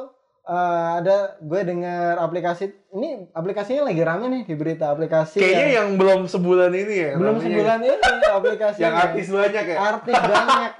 eh, 0.45 0.57
ada 0.99 1.17
gue 1.37 1.61
dengar 1.63 2.17
aplikasi 2.17 2.65
ini 2.91 3.27
aplikasinya 3.29 3.83
lagi 3.83 3.99
rame 3.99 4.25
nih 4.27 4.41
di 4.43 4.53
berita 4.53 4.87
aplikasi 4.87 5.37
kayaknya 5.37 5.57
yang, 5.59 5.71
yang 5.71 5.89
belum 5.95 6.19
sebulan 6.25 6.71
ini 6.71 6.95
ya 6.95 7.11
belum 7.15 7.35
sebulan 7.39 7.79
ini 7.81 7.95
aplikasi 8.23 8.79
yang 8.79 8.95
artis 8.95 9.27
banyak 9.27 9.65
ya 9.65 9.77
artis 9.77 10.15
banyak 10.15 10.71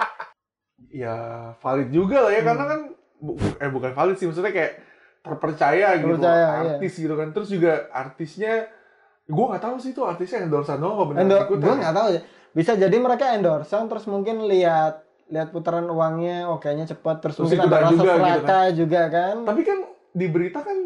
ya 1.04 1.16
valid 1.58 1.90
juga 1.90 2.18
lah 2.22 2.32
ya 2.32 2.40
Hmm. 2.40 2.48
karena 2.48 2.64
kan 2.66 2.80
bu- 3.18 3.38
eh 3.56 3.70
bukan 3.70 3.92
valid 3.92 4.16
sih 4.16 4.26
maksudnya 4.26 4.52
kayak 4.52 4.74
terpercaya 5.20 5.88
gitu 5.98 6.14
Terpercaya, 6.16 6.38
iya. 6.38 6.52
artis 6.78 6.94
gitu 6.96 7.16
kan 7.16 7.28
terus 7.30 7.50
juga 7.50 7.74
artisnya 7.90 8.70
gue 9.26 9.46
nggak 9.48 9.60
tahu 9.60 9.76
sih 9.76 9.90
itu 9.90 10.02
artisnya 10.02 10.46
endorsean 10.46 10.78
doang 10.78 10.96
apa 10.96 11.06
benar 11.08 11.22
Endo, 11.22 11.38
ikutan 11.42 11.60
gue 11.60 11.72
ya? 11.72 11.82
nggak 11.82 11.96
tahu 11.96 12.10
ya. 12.12 12.22
Bisa 12.54 12.72
jadi 12.78 12.96
mereka 12.96 13.26
endorse 13.34 13.74
terus 13.74 14.06
mungkin 14.06 14.46
lihat 14.46 15.02
lihat 15.28 15.50
putaran 15.50 15.86
uangnya, 15.86 16.46
oh 16.46 16.58
kayaknya 16.58 16.86
cepat 16.88 17.18
terus, 17.20 17.36
Terus 17.36 17.50
mungkin 17.50 17.66
ada 17.66 17.78
rasa 17.80 17.92
juga 17.92 18.14
gitu 18.14 18.22
fraka 18.40 18.60
juga 18.72 19.02
kan. 19.08 19.36
tapi 19.44 19.62
kan 19.62 19.78
di 20.12 20.26
berita 20.28 20.60
kan 20.60 20.78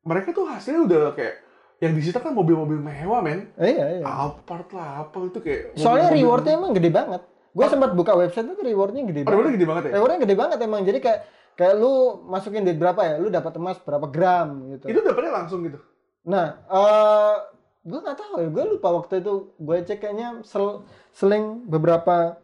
mereka 0.00 0.28
tuh 0.30 0.44
hasilnya 0.44 0.82
udah 0.82 1.00
kayak 1.12 1.34
yang 1.76 1.92
disita 1.92 2.18
kan 2.18 2.30
mobil-mobil 2.30 2.78
mewah 2.78 3.20
men 3.20 3.50
Eh, 3.54 3.68
iya 3.70 3.86
iya. 3.96 4.04
Alphard 4.04 4.70
lah 4.70 5.02
apa 5.02 5.18
itu 5.24 5.38
kayak 5.38 5.74
Soalnya 5.74 6.08
mobil-mobil- 6.08 6.16
rewardnya 6.16 6.52
emang 6.54 6.72
gede 6.72 6.90
banget. 6.90 7.22
Gue 7.52 7.66
sempat 7.66 7.90
buka 7.90 8.12
website 8.14 8.46
itu 8.46 8.62
rewardnya 8.62 9.02
gede 9.02 9.20
Oh, 9.20 9.24
rewardnya 9.26 9.42
banget. 9.42 9.56
gede 9.56 9.66
banget 9.66 9.82
ya 9.82 9.92
Rewardnya 9.92 10.20
gede 10.20 10.36
banget 10.36 10.58
emang. 10.62 10.80
Jadi 10.82 10.98
kayak 11.00 11.20
kayak 11.52 11.74
lu 11.74 11.92
masukin 12.22 12.62
duit 12.62 12.76
berapa 12.76 13.00
ya, 13.02 13.14
lu 13.16 13.28
dapat 13.28 13.52
emas 13.54 13.76
berapa 13.78 14.06
gram 14.06 14.48
gitu. 14.70 14.84
itu 14.86 15.00
dapetnya 15.00 15.32
langsung 15.34 15.60
gitu 15.62 15.80
Nah, 16.22 16.46
eh 16.62 17.34
gue 17.82 17.98
nggak 17.98 18.14
tahu 18.16 18.34
ya. 18.38 18.48
Gue 18.48 18.64
lupa 18.68 18.88
waktu 18.94 19.14
itu 19.18 19.32
gue 19.54 19.76
cek 19.82 19.98
kayaknya 19.98 20.28
sel, 20.42 20.84
seling 21.10 21.64
beberapa 21.66 22.38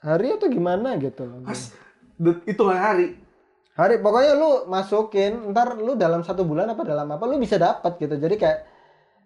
hari 0.00 0.34
atau 0.34 0.48
gimana 0.48 0.96
gitu. 0.96 1.24
loh. 1.24 1.40
Mas, 1.44 1.72
hitungan 2.44 2.76
hari 2.76 3.16
Hari 3.70 3.96
pokoknya 3.96 4.36
lu 4.36 4.50
masukin, 4.68 5.54
ntar 5.56 5.72
lu 5.76 5.96
dalam 5.96 6.20
satu 6.20 6.44
bulan 6.44 6.68
apa 6.68 6.84
dalam 6.84 7.08
apa 7.08 7.24
lu 7.24 7.40
bisa 7.40 7.56
dapat 7.56 7.96
gitu. 7.96 8.12
Jadi 8.12 8.36
kayak 8.36 8.58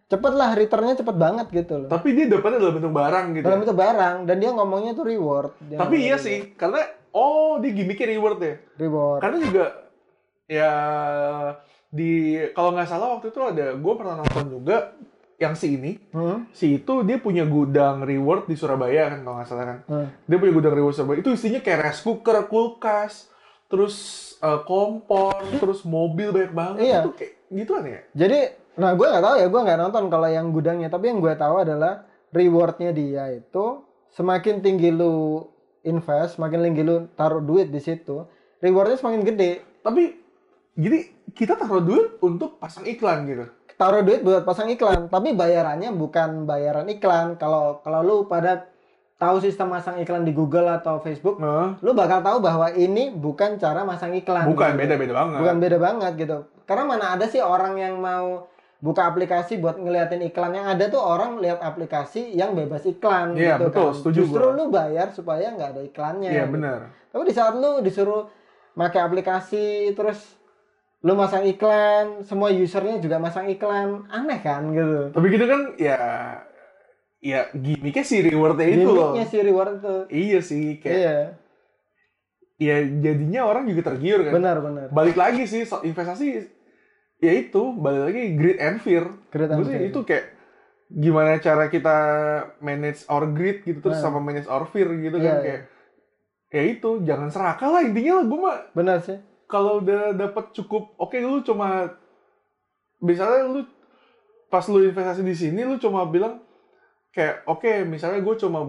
cepet 0.04 0.30
lah 0.30 0.54
returnnya 0.54 0.94
cepet 0.94 1.16
banget 1.16 1.46
gitu 1.50 1.74
loh. 1.80 1.88
tapi 1.88 2.12
dia 2.12 2.28
dapetnya 2.28 2.60
dalam 2.60 2.76
bentuk 2.76 2.92
barang 2.92 3.26
gitu 3.34 3.44
Dalam 3.48 3.60
itu 3.64 3.72
barang 3.72 4.16
dan 4.28 4.37
dia 4.37 4.50
ngomongnya 4.52 4.92
tuh 4.94 5.06
reward. 5.08 5.56
Dia 5.64 5.80
tapi 5.80 5.96
iya 6.06 6.14
reward. 6.14 6.22
sih 6.22 6.38
karena 6.54 6.80
oh 7.10 7.58
dia 7.58 7.72
gimmicknya 7.72 8.14
reward 8.14 8.38
ya 8.38 8.54
Reward. 8.78 9.20
karena 9.24 9.38
juga 9.42 9.64
ya 10.44 10.70
di 11.88 12.10
kalau 12.52 12.76
nggak 12.76 12.84
salah 12.87 13.08
waktu 13.16 13.32
itu 13.32 13.40
ada 13.40 13.66
gue 13.74 13.94
pernah 13.96 14.14
nonton 14.20 14.44
juga 14.50 14.92
yang 15.37 15.53
si 15.53 15.75
ini 15.75 15.99
Hmm? 16.11 16.47
si 16.51 16.77
itu 16.77 17.03
dia 17.03 17.16
punya 17.16 17.42
gudang 17.44 18.01
reward 18.01 18.44
di 18.44 18.55
Surabaya 18.55 19.11
kan 19.11 19.20
kalau 19.20 19.37
nggak 19.37 19.49
salah 19.49 19.66
kan 19.66 19.79
Hmm. 19.85 20.07
dia 20.25 20.37
punya 20.37 20.53
gudang 20.53 20.75
reward 20.75 20.94
Surabaya 20.94 21.18
itu 21.18 21.31
isinya 21.31 21.59
kayak 21.59 21.79
rice 21.85 22.01
cooker 22.01 22.37
kulkas 22.44 23.27
terus 23.66 23.94
eh, 24.38 24.61
kompor 24.62 25.35
terus 25.57 25.83
mobil 25.83 26.31
banyak 26.31 26.53
banget 26.53 26.79
Iya. 26.81 26.99
itu 27.01 27.11
kayak 27.12 27.33
gituan 27.51 27.85
ya 27.85 28.01
Jadi, 28.14 28.38
nah 28.75 28.90
gue 28.92 29.07
nggak 29.07 29.23
tahu 29.23 29.35
ya, 29.37 29.47
gue 29.47 29.61
nggak 29.61 29.79
nonton 29.81 30.05
kalau 30.09 30.29
yang 30.29 30.47
gudangnya. 30.51 30.88
Tapi 30.88 31.05
yang 31.07 31.18
gue 31.18 31.35
tahu 31.35 31.57
adalah 31.61 32.03
rewardnya 32.29 32.90
dia 32.90 33.31
itu 33.33 33.64
semakin 34.11 34.59
tinggi 34.59 34.90
lu 34.90 35.47
invest, 35.83 36.35
semakin 36.35 36.61
tinggi 36.62 36.83
lu 36.83 36.97
taruh 37.12 37.38
duit 37.38 37.68
di 37.68 37.79
situ, 37.79 38.27
rewardnya 38.59 38.97
semakin 38.97 39.23
gede. 39.25 39.53
tapi 39.81 40.16
jadi 40.73 40.99
kita 41.31 41.55
taruh 41.55 41.79
duit 41.79 42.18
untuk 42.18 42.57
pasang 42.57 42.83
iklan 42.85 43.23
gitu 43.25 43.47
Taruh 43.74 44.00
duit 44.00 44.22
buat 44.22 44.46
pasang 44.46 44.70
iklan, 44.70 45.10
tapi 45.10 45.34
bayarannya 45.34 45.90
bukan 45.90 46.46
bayaran 46.46 46.87
iklan. 46.87 47.34
Kalau 47.34 47.82
kalau 47.82 48.00
lu 48.00 48.16
pada 48.24 48.70
tahu 49.14 49.42
sistem 49.42 49.70
masang 49.70 49.98
iklan 49.98 50.22
di 50.22 50.30
Google 50.30 50.70
atau 50.70 50.98
Facebook, 50.98 51.37
nah, 51.37 51.74
lu 51.80 51.90
bakal 51.90 52.20
tahu 52.20 52.38
bahwa 52.38 52.70
ini 52.70 53.10
bukan 53.10 53.58
cara 53.58 53.82
masang 53.82 54.14
iklan. 54.14 54.46
bukan 54.46 54.74
gitu. 54.74 54.80
beda 54.80 54.94
beda 54.94 55.12
banget 55.12 55.38
Bukan 55.42 55.56
beda 55.58 55.78
banget 55.78 56.12
gitu. 56.16 56.38
Karena 56.64 56.84
mana 56.87 57.04
ada 57.12 57.26
sih 57.26 57.42
orang 57.42 57.74
yang 57.74 57.98
mau 57.98 58.46
buka 58.78 59.08
aplikasi 59.08 59.56
buat 59.56 59.74
ngeliatin 59.74 60.22
iklan 60.22 60.54
yang 60.54 60.66
ada 60.68 60.87
tuh 60.87 61.00
orang 61.00 61.40
lihat 61.40 61.58
aplikasi 61.58 62.30
yang 62.30 62.52
bebas 62.52 62.84
iklan 62.84 63.32
Iya, 63.32 63.56
gitu 63.56 63.72
betul, 63.72 63.88
kan. 63.90 63.96
setuju 63.96 64.18
Justru 64.22 64.44
gua. 64.44 64.54
lu 64.54 64.64
bayar 64.68 65.08
supaya 65.10 65.46
nggak 65.50 65.70
ada 65.72 65.82
iklannya. 65.82 66.30
iya 66.30 66.44
gitu. 66.44 66.52
benar 66.52 66.78
Tapi 67.08 67.22
di 67.24 67.32
saat 67.32 67.54
lu 67.54 67.80
disuruh 67.80 68.28
pakai 68.72 69.00
aplikasi 69.00 69.64
terus 69.92 70.20
lu 71.05 71.12
masang 71.14 71.45
iklan, 71.45 72.25
semua 72.25 72.49
usernya 72.49 72.97
juga 72.97 73.17
masang 73.19 73.45
iklan, 73.47 74.09
aneh 74.09 74.40
kan 74.40 74.64
gitu. 74.71 75.12
tapi 75.12 75.27
gitu 75.29 75.45
kan 75.45 75.61
ya 75.77 75.99
ya 77.21 77.49
gimmicknya 77.53 78.01
si 78.03 78.21
rewardnya 78.21 78.69
itu 78.71 78.85
loh 78.87 79.12
Gimiknya 79.12 79.27
si 79.27 79.38
reward 79.38 79.73
itu. 79.79 79.97
iya 80.11 80.40
sih 80.40 80.77
kayak 80.77 80.97
Iya, 80.97 81.17
ya 82.57 82.77
jadinya 83.03 83.40
orang 83.45 83.67
juga 83.67 83.83
tergiur 83.87 84.23
kan 84.23 84.33
benar 84.33 84.57
benar. 84.59 84.87
balik 84.88 85.12
lagi 85.14 85.45
sih 85.45 85.64
so- 85.64 85.83
investasi 85.83 86.49
ya 87.19 87.33
itu 87.35 87.62
balik 87.75 88.09
lagi 88.09 88.23
greed 88.33 88.59
and 88.59 88.79
fear 88.79 89.05
Greed 89.29 89.51
and 89.51 89.61
fear. 89.62 89.81
itu 89.83 90.01
kayak 90.03 90.33
gimana 90.87 91.37
cara 91.37 91.67
kita 91.67 91.97
manage 92.61 93.03
our 93.07 93.27
greed 93.27 93.61
gitu 93.62 93.81
terus 93.83 93.99
Nah. 93.99 94.05
sama 94.05 94.21
manage 94.21 94.47
our 94.47 94.64
fear 94.64 94.87
gitu 94.95 95.17
Iya, 95.17 95.25
kan 95.27 95.35
iya. 95.35 95.43
kayak 95.43 95.61
ya 96.51 96.62
itu 96.71 96.90
jangan 97.03 97.29
serakah 97.29 97.69
lah 97.71 97.83
intinya 97.83 98.12
lah 98.14 98.25
gue 98.25 98.38
mah 98.38 98.57
Benar 98.73 98.99
sih. 99.01 99.19
Kalau 99.46 99.78
udah 99.78 100.12
dapat 100.12 100.50
cukup 100.52 100.96
oke 100.96 101.16
lu 101.16 101.40
cuma 101.40 101.92
misalnya 102.98 103.44
lu 103.46 103.61
pas 104.46 104.64
lu 104.64 104.80
investasi 104.80 105.20
di 105.20 105.35
sini 105.35 105.61
lu 105.62 105.76
cuma 105.76 106.07
bilang 106.07 106.40
kayak 107.11 107.44
oke 107.44 107.66
misalnya 107.85 108.20
gue 108.20 108.35
cuma 108.37 108.61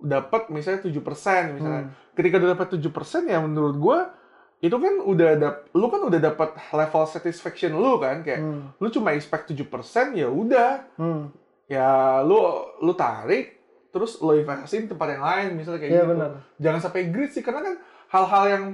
dapat 0.00 0.48
misalnya 0.48 0.80
7% 0.82 0.96
misalnya 1.52 1.82
Hmm. 1.82 1.92
ketika 2.14 2.36
udah 2.36 2.50
dapat 2.54 2.68
7% 2.72 2.88
ya 3.26 3.38
menurut 3.38 3.76
gue 3.76 3.98
itu 4.60 4.76
kan 4.76 4.94
udah 4.98 5.28
ada 5.30 5.48
lu 5.70 5.88
kan 5.88 6.00
udah 6.02 6.20
dapat 6.22 6.48
level 6.70 7.04
satisfaction 7.06 7.72
lu 7.74 7.96
kan 7.96 8.20
kayak 8.20 8.40
Hmm. 8.40 8.72
lu 8.74 8.88
cuma 8.88 9.12
expect 9.12 9.48
7% 9.48 9.66
ya 10.14 10.28
udah 10.28 10.84
Hmm. 10.96 11.32
ya 11.66 11.88
lu 12.20 12.36
lu 12.80 12.92
tarik 12.94 13.56
terus 13.90 14.16
lu 14.18 14.32
investasiin 14.34 14.86
di 14.86 14.90
tempat 14.90 15.08
yang 15.10 15.24
lain 15.24 15.48
misalnya 15.54 15.80
kayak 15.80 15.92
Iya 15.92 15.98
gitu 15.98 16.12
benar. 16.14 16.30
jangan 16.56 16.80
sampai 16.80 17.00
greed 17.08 17.30
sih 17.30 17.42
karena 17.42 17.60
kan 17.62 17.74
hal-hal 18.08 18.44
yang 18.46 18.64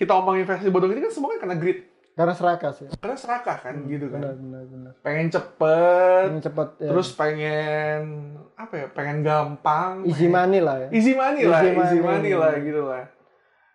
kita 0.00 0.12
omong 0.14 0.36
investasi 0.38 0.68
bodong 0.68 0.90
ini 0.90 1.02
kan 1.02 1.12
semua 1.12 1.28
kan 1.30 1.44
karena 1.44 1.56
greed 1.56 1.80
Karena 2.10 2.32
serakah 2.32 2.72
sih. 2.72 2.88
karena 2.96 3.14
serakah 3.14 3.56
kan 3.60 3.74
gitu 3.84 4.08
kan 4.08 4.18
Benar 4.18 4.34
benar 4.34 4.62
benar. 4.66 4.92
pengen 5.00 5.28
cepet 5.28 6.24
Ini 6.26 6.40
cepat 6.42 6.68
ya. 6.74 6.88
terus 6.88 7.08
pengen 7.12 8.00
apa 8.54 8.74
ya 8.74 8.86
pengen 8.90 9.16
gampang 9.20 10.02
easy 10.02 10.26
pengen- 10.26 10.34
money 10.34 10.58
lah 10.58 10.76
ya. 10.78 10.88
easy 10.90 11.12
money 11.12 11.42
lah 11.44 11.60
Easy 11.60 11.70
easy 11.70 11.98
money. 11.98 12.00
money 12.02 12.32
lah 12.34 12.52
gitu 12.58 12.82
lah 12.82 13.04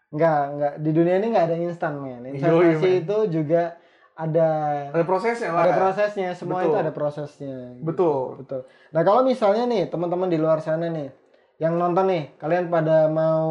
Enggak, 0.08 0.42
enggak. 0.50 0.74
Di 0.80 0.92
dunia 0.92 1.16
ini 1.18 1.28
enggak 1.28 1.46
ada 1.46 1.58
instan, 1.60 1.94
men. 1.98 2.24
Investasi 2.26 2.48
men. 2.88 3.02
itu 3.04 3.18
juga 3.34 3.76
ada 4.16 4.48
ada 4.88 5.04
prosesnya 5.04 5.50
lah 5.52 5.62
ada 5.62 5.76
prosesnya, 5.76 6.30
semua 6.32 6.58
Betul. 6.58 6.70
itu 6.70 6.78
ada 6.78 6.92
prosesnya. 6.94 7.56
gitu. 7.74 7.84
Betul. 7.84 8.24
Betul. 8.40 8.62
Nah, 8.94 9.02
kalau 9.02 9.22
misalnya 9.22 9.64
nih, 9.66 9.84
teman-teman 9.86 10.30
di 10.30 10.40
luar 10.40 10.64
sana 10.64 10.88
nih 10.88 11.12
yang 11.58 11.76
nonton 11.76 12.08
nih, 12.08 12.32
kalian 12.38 12.70
pada 12.70 13.12
mau 13.12 13.50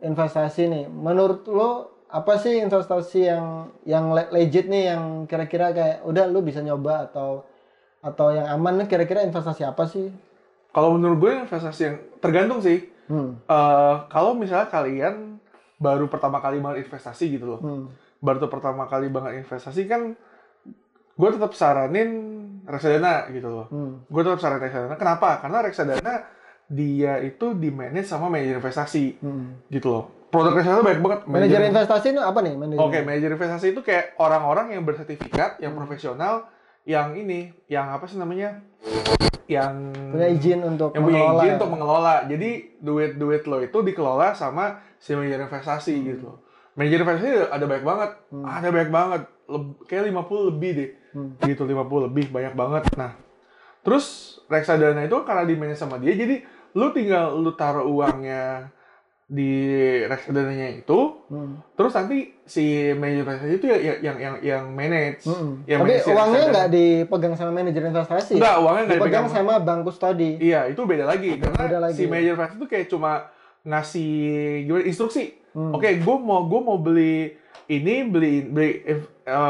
investasi 0.00 0.66
nih, 0.66 0.84
menurut 0.88 1.46
lo 1.46 1.99
apa 2.10 2.36
sih 2.36 2.58
investasi 2.58 3.20
yang 3.24 3.46
yang 3.84 4.10
le- 4.10 4.30
legit 4.30 4.66
nih 4.66 4.90
yang 4.90 5.02
kira-kira 5.24 5.70
kayak 5.70 5.96
udah 6.02 6.26
lu 6.26 6.40
bisa 6.40 6.58
nyoba 6.58 7.06
atau 7.06 7.46
atau 8.00 8.30
yang 8.30 8.48
aman 8.48 8.78
nih 8.78 8.88
kira-kira 8.88 9.22
investasi 9.22 9.62
apa 9.62 9.84
sih? 9.84 10.10
kalau 10.70 10.94
menurut 10.94 11.18
gue 11.18 11.32
investasi 11.40 11.80
yang 11.84 11.96
tergantung 12.18 12.60
sih 12.60 12.86
Hmm. 13.06 13.42
Eh, 13.42 13.94
kalau 14.06 14.32
misalnya 14.32 14.66
kalian 14.66 15.42
baru 15.76 16.06
pertama 16.06 16.38
kali 16.38 16.58
banget 16.58 16.86
investasi 16.86 17.26
gitu 17.32 17.46
loh 17.48 17.60
Hmm. 17.60 17.84
baru 18.18 18.38
tuh 18.38 18.46
pertama 18.48 18.86
kali 18.86 19.06
banget 19.06 19.42
investasi 19.42 19.82
kan 19.84 20.14
gue 21.12 21.28
tetap 21.28 21.50
saranin 21.52 22.10
reksadana 22.64 23.26
gitu 23.28 23.50
loh 23.50 23.66
Hmm. 23.66 23.98
gue 24.04 24.20
tetap 24.20 24.38
saranin 24.38 24.62
reksadana 24.62 24.94
kenapa 24.94 25.38
karena 25.38 25.58
reksadana 25.60 26.14
dia 26.64 27.18
itu 27.18 27.50
di 27.52 27.68
manage 27.68 28.06
sama 28.06 28.30
manajer 28.30 28.56
investasi 28.56 29.18
Hmm. 29.18 29.58
gitu 29.66 29.90
loh 29.90 30.06
produk 30.30 30.54
reksadana 30.54 30.82
banyak 30.82 31.02
banget. 31.02 31.20
Manajer 31.26 31.60
investasi 31.66 32.06
itu 32.10 32.20
apa 32.22 32.38
nih? 32.40 32.54
Oke, 32.78 32.98
manajer 33.02 33.30
investasi 33.30 33.66
itu 33.70 33.80
kayak 33.82 34.14
orang-orang 34.16 34.72
yang 34.72 34.82
bersertifikat, 34.82 35.58
yang 35.58 35.74
Hmm. 35.74 35.80
profesional, 35.82 36.46
yang 36.82 37.12
ini, 37.12 37.50
yang 37.66 37.90
apa 37.90 38.06
sih 38.06 38.16
namanya? 38.16 38.62
Yang 39.44 39.74
punya 40.08 40.28
izin 40.30 40.60
untuk 40.62 40.94
yang 40.94 41.02
punya 41.02 41.18
mengelola 41.18 41.34
izin 41.36 41.50
ya? 41.50 41.56
untuk 41.58 41.70
mengelola. 41.70 42.14
Jadi 42.24 42.50
duit-duit 42.78 43.42
lo 43.44 43.58
itu 43.58 43.78
dikelola 43.82 44.32
sama 44.32 44.64
si 44.96 45.12
manajer 45.12 45.42
investasi 45.42 45.94
gitu. 46.00 46.38
Manajer 46.72 47.02
investasi 47.02 47.30
ada 47.50 47.64
banyak 47.66 47.84
banget, 47.84 48.10
Hmm. 48.30 48.44
ada 48.46 48.68
banyak 48.70 48.90
banget. 48.90 49.22
Leb- 49.50 49.78
kayak 49.84 50.06
50 50.06 50.46
lebih 50.46 50.70
deh. 50.72 50.90
Hmm. 51.10 51.34
Gitu 51.42 51.62
50 51.66 52.06
lebih 52.06 52.30
banyak 52.30 52.54
banget. 52.54 52.86
Nah, 52.94 53.18
terus 53.82 54.06
reksadana 54.46 55.02
itu 55.02 55.18
karena 55.20 55.42
di 55.42 55.54
manage 55.54 55.78
sama 55.78 55.98
dia 55.98 56.12
jadi 56.12 56.46
lu 56.70 56.92
tinggal 56.92 57.34
lu 57.34 57.50
taruh 57.50 57.82
uangnya 57.82 58.70
di 59.30 59.52
reksadananya 60.04 60.74
itu 60.76 61.22
Hmm. 61.30 61.62
terus 61.72 61.94
nanti 61.94 62.34
si 62.42 62.66
manajer 62.90 63.22
investasi 63.22 63.54
itu 63.54 63.66
ya, 63.68 63.78
ya- 63.78 64.00
yang 64.02 64.16
yang 64.18 64.34
yang 64.42 64.64
manage. 64.68 65.22
Hmm. 65.22 65.62
Ya, 65.62 65.78
Tapi 65.78 65.86
manage 65.86 66.02
uangnya 66.04 66.18
reksadana. 66.34 66.50
nggak 66.50 66.68
dipegang 66.68 67.34
sama 67.34 67.50
manajer 67.54 67.82
investasi. 67.84 68.34
Enggak, 68.34 68.56
uangnya 68.58 68.82
nggak 68.82 68.98
dipegang 68.98 69.26
sama 69.28 69.52
bank 69.56 69.80
kustodi. 69.84 70.30
Iya, 70.36 70.66
itu 70.66 70.82
beda 70.82 71.06
lagi 71.06 71.38
karena 71.38 71.62
Beda 71.62 71.78
lagi. 71.80 71.94
si 71.94 72.02
manajer 72.04 72.34
investasi 72.34 72.58
itu 72.58 72.66
kayak 72.66 72.86
cuma 72.88 73.12
ngasih 73.62 74.12
gimana 74.64 74.84
instruksi. 74.84 75.24
Hmm. 75.52 75.72
Oke, 75.72 75.88
gue 75.96 76.16
mau 76.18 76.40
gue 76.44 76.60
mau 76.60 76.76
beli 76.76 77.38
ini, 77.66 77.94
beli 78.04 78.42
beli 78.44 78.70
eh, 78.82 78.98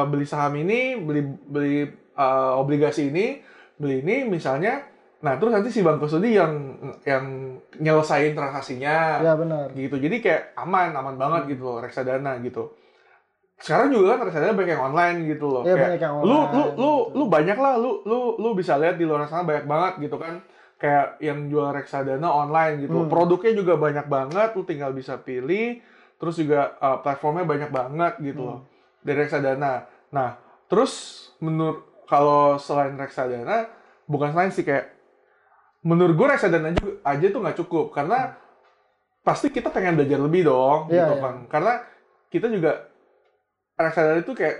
beli 0.07 0.25
saham 0.25 0.55
ini, 0.55 0.81
beli 0.95 1.23
beli 1.43 1.77
eh, 2.15 2.53
obligasi 2.55 3.09
ini, 3.09 3.41
beli 3.75 4.01
ini 4.01 4.29
misalnya. 4.29 4.85
Nah, 5.21 5.37
terus 5.37 5.53
nanti 5.53 5.69
si 5.69 5.81
bank 5.81 6.01
kustodi 6.01 6.33
yang 6.33 6.53
yang 7.03 7.25
nyelesain 7.77 8.33
transaksinya. 8.33 9.21
Ya 9.21 9.33
benar. 9.35 9.69
gitu 9.73 9.97
jadi 9.97 10.17
kayak 10.19 10.43
aman 10.57 10.93
aman 10.93 11.15
banget 11.15 11.43
gitu 11.51 11.65
loh 11.67 11.79
reksadana 11.79 12.41
gitu 12.41 12.73
sekarang 13.57 13.93
juga 13.93 14.17
kan 14.17 14.25
reksadana 14.25 14.57
banyak 14.57 14.73
yang 14.73 14.85
online 14.87 15.19
gitu 15.27 15.47
loh 15.47 15.63
Iya, 15.63 15.69
kayak 15.71 15.85
banyak 15.87 16.01
yang 16.01 16.15
lu 16.15 16.25
lu 16.25 16.33
online, 16.33 16.49
lu 16.49 16.65
gitu. 16.65 17.13
lu 17.13 17.25
banyak 17.29 17.59
lah 17.59 17.75
lu 17.77 17.91
lu 18.03 18.19
lu 18.39 18.49
bisa 18.55 18.73
lihat 18.75 18.97
di 18.97 19.05
luar 19.05 19.29
sana 19.29 19.45
banyak 19.45 19.67
banget 19.67 19.93
gitu 20.01 20.17
kan 20.17 20.41
kayak 20.77 21.21
yang 21.21 21.45
jual 21.47 21.69
reksadana 21.69 22.25
online 22.25 22.81
gitu 22.81 22.97
Hmm. 22.99 23.13
produknya 23.13 23.53
juga 23.53 23.77
banyak 23.77 24.07
banget 24.07 24.51
lu 24.51 24.65
tinggal 24.65 24.91
bisa 24.91 25.21
pilih 25.21 25.77
terus 26.17 26.37
juga 26.37 26.73
uh, 26.79 26.99
platformnya 26.99 27.45
banyak 27.45 27.69
banget 27.71 28.13
gitu 28.23 28.41
Hmm. 28.41 28.49
loh 28.51 28.61
dari 28.99 29.17
reksadana 29.21 29.85
nah 30.09 30.41
terus 30.65 30.93
menurut 31.37 31.85
kalau 32.07 32.57
selain 32.57 32.97
reksadana 32.97 33.69
bukan 34.07 34.33
selain 34.33 34.51
sih 34.51 34.65
kayak 34.65 35.00
menurut 35.83 36.15
gue 36.15 36.27
reksadana 36.29 36.71
juga 36.73 37.01
aja 37.03 37.27
tuh 37.27 37.41
nggak 37.41 37.59
cukup 37.59 37.87
karena 37.91 38.37
pasti 39.21 39.49
kita 39.49 39.69
pengen 39.69 39.95
belajar 39.95 40.19
lebih 40.19 40.45
dong 40.45 40.89
Iya, 40.89 41.09
gitu 41.09 41.15
iya. 41.15 41.23
kan 41.23 41.35
karena 41.47 41.73
kita 42.29 42.47
juga 42.49 42.73
reksadana 43.75 44.21
itu 44.21 44.33
kayak 44.33 44.57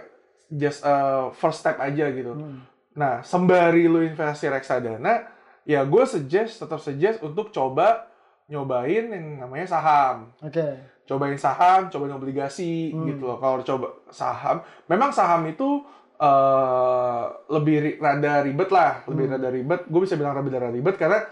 just 0.51 0.81
a 0.83 0.97
first 1.33 1.61
step 1.61 1.77
aja 1.79 2.09
gitu 2.09 2.33
Hmm. 2.33 2.65
nah 2.91 3.21
sembari 3.21 3.85
lu 3.85 4.03
investasi 4.03 4.49
reksadana 4.49 5.29
ya 5.63 5.85
gue 5.85 6.05
suggest 6.05 6.59
tetap 6.59 6.81
suggest 6.81 7.21
untuk 7.21 7.49
coba 7.51 8.09
nyobain 8.47 9.07
yang 9.07 9.27
namanya 9.39 9.67
saham 9.69 10.35
Oke. 10.43 10.67
cobain 11.07 11.37
saham, 11.37 11.87
cobain 11.87 12.11
obligasi 12.13 12.91
Hmm. 12.91 13.03
gitu 13.05 13.27
loh. 13.27 13.35
Kalau 13.37 13.63
coba 13.63 13.87
saham, 14.11 14.59
memang 14.87 15.11
saham 15.11 15.43
itu 15.45 15.83
eh, 16.21 17.23
lebih 17.51 17.77
ri- 17.79 17.99
rada 17.99 18.33
ribet 18.41 18.69
lah, 18.69 19.01
lebih 19.07 19.25
Hmm. 19.25 19.35
rada 19.35 19.49
ribet. 19.49 19.81
Gue 19.87 20.01
bisa 20.01 20.15
bilang 20.15 20.35
rada 20.35 20.69
ribet 20.69 20.95
karena 20.95 21.25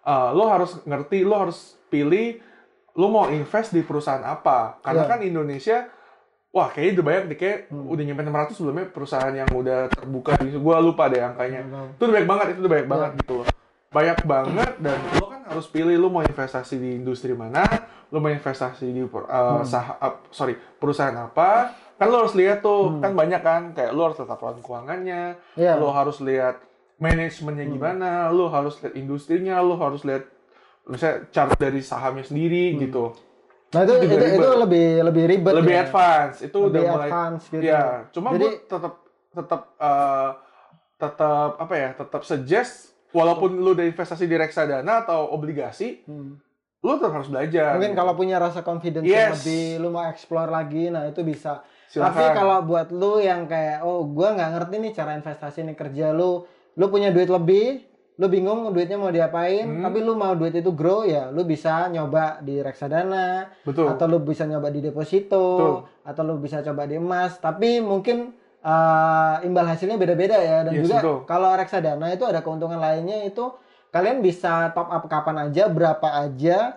eh, 0.00 0.30
lo 0.32 0.46
harus 0.46 0.80
ngerti, 0.82 1.20
lo 1.20 1.36
harus 1.38 1.58
pilih, 1.86 2.40
lo 2.94 3.06
mau 3.08 3.28
invest 3.28 3.70
di 3.70 3.82
perusahaan 3.82 4.22
apa. 4.22 4.78
Karena 4.78 5.04
Iya. 5.04 5.10
kan 5.10 5.18
Indonesia, 5.20 5.78
wah 6.48 6.66
kayaknya 6.66 6.92
udah 6.94 7.04
banyak 7.04 7.24
deh, 7.26 7.36
kayak 7.36 7.58
Hmm. 7.68 7.92
udah 7.92 8.02
nyampe 8.02 8.22
600 8.22 8.54
sebelumnya 8.54 8.86
perusahaan 8.86 9.28
yang 9.30 9.50
udah 9.50 9.90
terbuka 9.90 10.38
di 10.38 10.54
Gue 10.54 10.76
lupa 10.78 11.06
deh 11.06 11.20
angkanya 11.20 11.60
Tahu. 11.62 11.86
itu 11.90 12.02
udah 12.02 12.14
banyak 12.14 12.26
banget 12.26 12.46
itu 12.48 12.58
udah 12.58 12.70
banyak 12.70 12.80
Iya. 12.80 12.94
banget 12.94 13.10
gitu 13.18 13.32
loh 13.34 13.46
banyak 13.88 14.18
banget 14.22 14.70
dan 14.78 14.98
lo 15.14 15.26
kan 15.26 15.40
harus 15.42 15.66
pilih 15.66 15.96
lo 15.96 16.08
mau 16.08 16.20
investasi 16.20 16.76
di 16.76 16.90
industri 16.94 17.32
mana 17.32 17.64
lo 18.08 18.18
mau 18.18 18.28
investasi 18.28 18.88
di 18.88 19.00
uh, 19.00 19.08
Hmm. 19.10 19.62
saham 19.62 19.96
uh, 19.98 20.14
sorry 20.28 20.56
perusahaan 20.76 21.12
apa 21.14 21.70
kan 21.94 22.06
lo 22.06 22.22
harus 22.22 22.32
lihat 22.32 22.60
tuh 22.60 22.88
Hmm. 22.88 23.00
kan 23.00 23.12
banyak 23.12 23.40
kan 23.40 23.62
kayak 23.72 23.92
lo 23.92 24.06
harus 24.06 24.16
lihat 24.16 24.30
laporan 24.30 24.58
keuangannya 24.58 25.22
Iya. 25.54 25.76
lo 25.76 25.90
harus 25.90 26.18
lihat 26.18 26.56
manajemennya 26.96 27.64
Hmm. 27.64 27.74
gimana 27.74 28.10
lo 28.28 28.48
harus 28.48 28.80
lihat 28.80 28.94
industrinya 28.94 29.60
lo 29.60 29.76
harus 29.76 30.02
lihat 30.02 30.24
misalnya 30.84 31.28
chart 31.28 31.52
dari 31.54 31.80
sahamnya 31.80 32.24
sendiri 32.24 32.72
Hmm. 32.72 32.80
gitu 32.82 33.04
Nah 33.68 33.84
itu 33.84 34.00
Itu 34.00 34.16
itu, 34.16 34.48
lebih 34.56 34.88
lebih 35.04 35.24
ribet. 35.28 35.52
lebih 35.52 35.76
ya. 35.76 35.84
advance 35.84 36.40
itu 36.40 36.56
Lebih 36.56 36.72
udah 36.72 36.82
mulai 36.88 37.08
advance 37.12 37.42
gitu. 37.46 37.60
Ya, 37.60 37.84
cuma 38.08 38.28
Jadi- 38.32 38.40
gue 38.40 38.52
tetap 38.64 38.94
tetap 39.28 39.60
eh, 39.76 40.30
tetap 40.96 41.50
apa 41.60 41.74
ya, 41.76 41.88
tetap 41.92 42.22
suggest 42.24 42.96
walaupun 43.12 43.60
lu 43.60 43.76
udah 43.76 43.84
investasi 43.84 44.24
di 44.24 44.34
reksadana 44.34 45.04
atau 45.04 45.28
obligasi, 45.30 46.00
Hmm. 46.02 46.40
Lu 46.78 46.94
tetap 46.94 47.12
harus 47.12 47.28
belajar. 47.28 47.74
Mungkin 47.74 47.92
gitu. 47.92 47.98
kalau 47.98 48.12
punya 48.14 48.36
rasa 48.38 48.62
confidence 48.62 49.02
Yes. 49.02 49.42
lebih, 49.42 49.82
lu 49.82 49.88
mau 49.90 50.06
explore 50.06 50.46
lagi, 50.46 50.88
nah 50.88 51.04
itu 51.04 51.20
bisa. 51.22 51.66
Silakan. 51.88 52.06
Tapi 52.12 52.22
kalau 52.36 52.58
buat 52.62 52.88
lu 52.90 53.18
yang 53.18 53.48
kayak, 53.48 53.82
oh 53.82 54.06
gua 54.06 54.36
nggak 54.36 54.50
ngerti 54.54 54.74
nih 54.78 54.92
cara 54.92 55.16
investasi 55.16 55.58
ini 55.62 55.74
kerja 55.74 56.12
lu, 56.12 56.44
lu 56.76 56.86
punya 56.86 57.10
duit 57.10 57.26
lebih, 57.26 57.82
lu 58.14 58.26
bingung 58.26 58.70
duitnya 58.70 58.94
mau 58.94 59.10
diapain, 59.10 59.66
Hmm. 59.66 59.82
tapi 59.82 59.98
lu 60.00 60.14
mau 60.14 60.34
duit 60.34 60.52
itu 60.52 60.70
grow 60.70 61.02
ya, 61.02 61.30
lu 61.30 61.42
bisa 61.42 61.88
nyoba 61.88 62.38
di 62.40 62.60
reksadana, 62.60 63.50
betul. 63.64 63.88
atau 63.88 64.06
lu 64.06 64.20
bisa 64.20 64.44
nyoba 64.44 64.68
di 64.68 64.78
deposito, 64.78 65.46
Betul. 65.58 65.76
atau 66.04 66.22
lu 66.22 66.34
bisa 66.38 66.60
coba 66.60 66.84
di 66.84 66.94
emas. 66.94 67.38
Tapi 67.38 67.80
mungkin 67.80 68.34
uh, 68.62 69.42
imbal 69.42 69.66
hasilnya 69.66 69.96
beda-beda 69.96 70.36
ya. 70.36 70.62
Dan 70.62 70.78
Yes, 70.78 70.82
juga 70.86 70.98
kalau 71.24 71.50
reksadana 71.54 72.10
itu 72.10 72.22
ada 72.22 72.42
keuntungan 72.42 72.78
lainnya 72.78 73.24
itu 73.24 73.50
kalian 73.88 74.20
bisa 74.20 74.70
top 74.76 74.88
up 74.88 75.04
kapan 75.08 75.48
aja, 75.48 75.66
berapa 75.68 76.08
aja, 76.28 76.76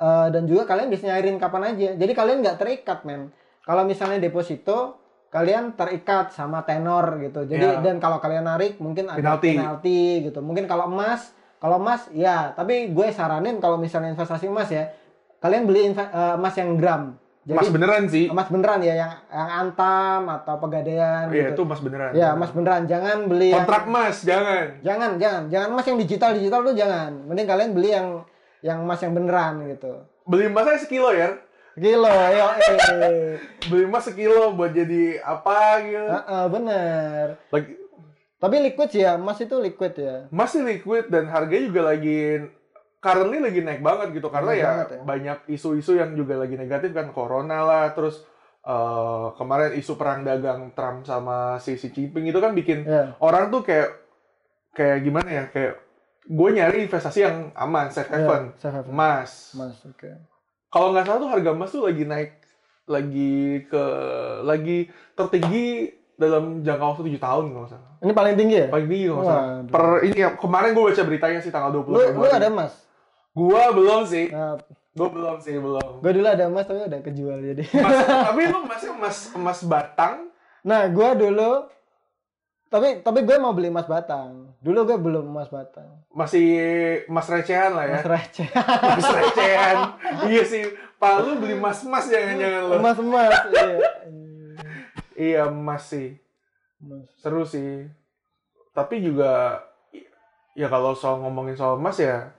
uh, 0.00 0.26
dan 0.32 0.48
juga 0.48 0.66
kalian 0.66 0.88
bisa 0.90 1.06
nyairin 1.06 1.38
kapan 1.38 1.74
aja. 1.74 1.88
Jadi 1.94 2.12
kalian 2.12 2.42
nggak 2.42 2.58
terikat 2.58 3.04
men. 3.06 3.30
Kalau 3.62 3.86
misalnya 3.86 4.18
deposito 4.18 4.98
kalian 5.30 5.78
terikat 5.78 6.34
sama 6.34 6.66
tenor 6.66 7.22
gitu. 7.22 7.46
Jadi 7.46 7.62
Ya. 7.62 7.78
dan 7.78 8.02
kalau 8.02 8.18
kalian 8.18 8.50
narik 8.50 8.82
mungkin 8.82 9.06
ada 9.06 9.38
Penalti. 9.38 9.54
penalti 9.54 10.00
gitu. 10.26 10.42
Mungkin 10.42 10.66
kalau 10.66 10.90
emas, 10.90 11.30
kalau 11.62 11.78
emas 11.78 12.10
ya, 12.10 12.50
tapi 12.50 12.90
gue 12.90 13.06
saranin 13.14 13.62
kalau 13.62 13.78
misalnya 13.78 14.10
investasi 14.10 14.50
emas 14.50 14.66
ya, 14.74 14.90
kalian 15.38 15.70
beli 15.70 15.94
eh, 15.94 16.34
emas 16.34 16.54
yang 16.58 16.74
gram. 16.74 17.14
Jadi 17.40 17.56
Mas 17.56 17.70
beneran 17.70 18.04
sih. 18.04 18.28
emas 18.28 18.48
beneran 18.48 18.80
ya 18.80 18.94
yang 18.94 19.12
yang 19.26 19.48
antam 19.50 20.28
atau 20.28 20.54
pegadaian 20.56 21.24
Iya, 21.26 21.50
itu 21.50 21.56
gitu. 21.56 21.62
mas 21.64 21.80
beneran. 21.80 22.12
Ya, 22.12 22.28
emas 22.30 22.50
beneran. 22.50 22.84
Jangan 22.84 23.16
beli 23.26 23.48
yang- 23.48 23.64
Kontrak 23.64 23.84
mas, 23.86 24.16
jangan. 24.22 24.76
jangan, 24.80 25.10
jangan, 25.16 25.42
jangan 25.48 25.68
emas 25.70 25.86
yang 25.86 25.98
digital 25.98 26.30
digital 26.32 26.60
tuh 26.62 26.74
jangan. 26.74 27.10
Mending 27.24 27.48
kalian 27.48 27.70
beli 27.72 27.90
yang 27.90 28.08
yang 28.60 28.78
emas 28.78 29.00
yang 29.00 29.12
beneran 29.12 29.64
gitu. 29.66 30.04
Beli 30.22 30.46
emas 30.46 30.68
aja 30.68 30.78
sekilo 30.78 31.10
ya. 31.10 31.32
Kilo, 31.72 32.12
yo, 32.12 32.46
eh. 32.52 33.40
Beli 33.70 33.84
emas 33.84 34.04
sekilo 34.04 34.52
buat 34.52 34.70
jadi 34.70 35.16
apa 35.18 35.58
gitu. 35.80 36.06
Heeh, 36.12 36.44
bener. 36.46 37.24
Lagi, 37.48 37.72
Tapi 38.36 38.56
liquid 38.58 38.88
sih 38.90 39.00
ya, 39.00 39.16
emas 39.16 39.36
itu 39.36 39.52
liquid 39.54 39.92
ya. 39.94 40.28
masih 40.28 40.60
liquid 40.62 41.08
dan 41.08 41.24
harganya 41.26 41.64
juga 41.66 41.82
lagi 41.86 42.40
currently 43.00 43.40
lagi 43.40 43.60
naik 43.60 43.80
banget 43.80 44.12
gitu 44.12 44.28
karena 44.28 44.50
Naik 44.50 44.56
ya, 44.56 44.68
banget 44.68 44.88
ya. 44.88 45.00
banyak 45.02 45.38
isu-isu 45.50 45.92
yang 45.94 46.12
juga 46.12 46.36
lagi 46.36 46.54
negatif 46.54 46.90
kan 46.90 47.08
corona 47.08 47.58
lah 47.60 47.84
terus 47.90 48.20
eh, 48.60 49.26
kemarin 49.34 49.72
isu 49.72 49.92
perang 49.94 50.20
dagang 50.20 50.70
Trump 50.70 51.02
sama 51.02 51.36
si 51.56 51.74
Xi 51.74 51.88
Jinping 51.88 52.24
itu 52.24 52.36
kan 52.36 52.52
bikin 52.52 52.84
Ya. 52.84 53.16
orang 53.18 53.48
tuh 53.48 53.60
kayak 53.62 53.88
kayak 54.70 55.00
gimana 55.00 55.28
ya 55.28 55.44
kayak 55.46 55.80
gue 56.22 56.48
nyari 56.52 56.78
investasi 56.82 57.18
yang 57.20 57.36
aman 57.52 57.88
safe 57.88 58.06
haven 58.06 58.52
Ya, 58.52 58.60
safe 58.60 58.74
haven. 58.76 58.90
emas 58.90 59.30
Emas, 59.52 59.76
oke. 59.82 60.10
kalau 60.68 60.92
nggak 60.92 61.04
salah 61.04 61.18
tuh 61.18 61.30
harga 61.30 61.50
emas 61.50 61.70
tuh 61.70 61.82
lagi 61.82 62.04
naik 62.04 62.32
lagi 62.86 63.34
ke 63.64 63.84
lagi 64.42 64.78
tertinggi 65.14 65.88
dalam 66.14 66.60
jangka 66.60 66.84
waktu 66.86 67.02
tujuh 67.06 67.18
tahun 67.18 67.44
kalau 67.48 67.64
nggak 67.64 67.72
salah 67.72 67.90
Ini 67.98 68.12
paling 68.12 68.34
tinggi 68.36 68.56
ya? 68.58 68.66
paling 68.68 68.86
tinggi 68.86 69.06
kalau 69.06 69.16
nggak 69.16 69.32
salah 69.32 69.48
per 69.66 69.84
ini 70.04 70.16
ya 70.18 70.28
kemarin 70.34 70.70
gue 70.70 70.84
baca 70.84 71.02
beritanya 71.02 71.40
sih 71.40 71.48
tanggal 71.48 71.70
20 71.72 71.80
Lu, 71.80 71.88
lu 71.88 72.00
Februari. 72.04 72.36
ada 72.36 72.46
emas? 72.46 72.72
Gua 73.40 73.72
belum 73.72 74.04
sih. 74.04 74.28
Nah, 74.28 74.60
Gua 74.90 75.08
belum 75.08 75.36
sih, 75.40 75.54
belum. 75.56 76.02
gue 76.02 76.12
dulu 76.12 76.26
ada 76.28 76.44
emas 76.50 76.66
tapi 76.66 76.82
udah 76.82 77.00
kejual 77.00 77.38
jadi. 77.40 77.62
Mas, 77.78 77.98
tapi 78.28 78.42
lu 78.50 78.58
masih 78.66 78.88
emas 78.92 79.16
emas 79.32 79.58
batang. 79.64 80.28
Nah, 80.60 80.90
gue 80.90 81.08
dulu 81.16 81.70
tapi 82.70 83.02
tapi 83.02 83.26
gue 83.26 83.36
mau 83.38 83.50
beli 83.50 83.70
emas 83.70 83.86
batang. 83.86 84.50
Dulu 84.60 84.78
gue 84.84 84.98
belum 84.98 85.24
emas 85.26 85.48
batang. 85.48 86.04
Masih 86.10 86.46
emas 87.06 87.26
recehan 87.26 87.70
lah 87.72 87.86
ya. 87.86 87.98
Emas 88.02 88.06
receh. 88.06 88.48
Emas 88.94 89.08
recehan. 89.10 89.76
iya 90.26 90.42
sih. 90.42 90.62
Pak 91.00 91.14
lu 91.24 91.40
beli 91.40 91.56
emas-emas 91.56 92.04
jangan-jangan 92.10 92.62
lu. 92.68 92.74
emas 92.76 92.98
emas. 92.98 93.32
Iya. 93.50 93.78
Iya, 95.16 95.42
emas 95.48 95.82
sih. 95.86 96.18
Emas. 96.78 97.08
Seru 97.16 97.42
sih. 97.42 97.88
Tapi 98.70 99.00
juga 99.00 99.62
ya 100.54 100.66
kalau 100.66 100.92
soal 100.92 101.22
ngomongin 101.22 101.54
soal 101.54 101.78
emas 101.78 101.96
ya 101.96 102.34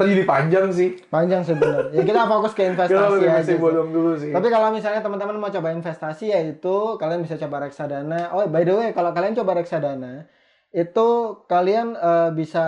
Terjadi 0.00 0.24
panjang 0.24 0.66
sih. 0.72 0.88
Panjang 1.12 1.42
sebenarnya. 1.44 1.92
Ya 1.92 2.02
kita 2.08 2.24
fokus 2.24 2.52
ke 2.56 2.62
investasi 2.64 2.96
lebih 3.20 3.28
aja. 3.28 3.44
sih. 3.44 3.56
dulu 3.60 4.12
sih. 4.16 4.32
Tapi 4.32 4.48
kalau 4.48 4.68
misalnya 4.72 5.00
teman-teman 5.04 5.36
mau 5.36 5.52
coba 5.52 5.68
investasi 5.76 6.32
ya 6.32 6.40
itu 6.40 6.96
kalian 6.96 7.20
bisa 7.20 7.36
coba 7.36 7.68
reksadana. 7.68 8.32
Oh 8.32 8.48
by 8.48 8.64
the 8.64 8.72
way 8.72 8.88
kalau 8.96 9.12
kalian 9.12 9.36
coba 9.36 9.60
reksadana 9.60 10.24
itu 10.72 11.08
kalian 11.50 11.98
eh, 11.98 12.30
bisa 12.32 12.66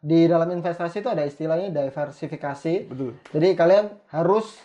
di 0.00 0.30
dalam 0.30 0.48
investasi 0.54 1.02
itu 1.02 1.10
ada 1.10 1.26
istilahnya 1.26 1.74
diversifikasi. 1.74 2.74
Betul. 2.88 3.12
Jadi 3.34 3.48
kalian 3.58 3.86
harus 4.14 4.56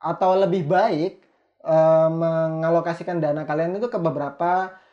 atau 0.00 0.38
lebih 0.38 0.64
baik 0.64 1.20
eh, 1.60 2.08
mengalokasikan 2.08 3.20
dana 3.20 3.44
kalian 3.44 3.76
itu 3.76 3.92
ke 3.92 3.98
beberapa 4.00 4.83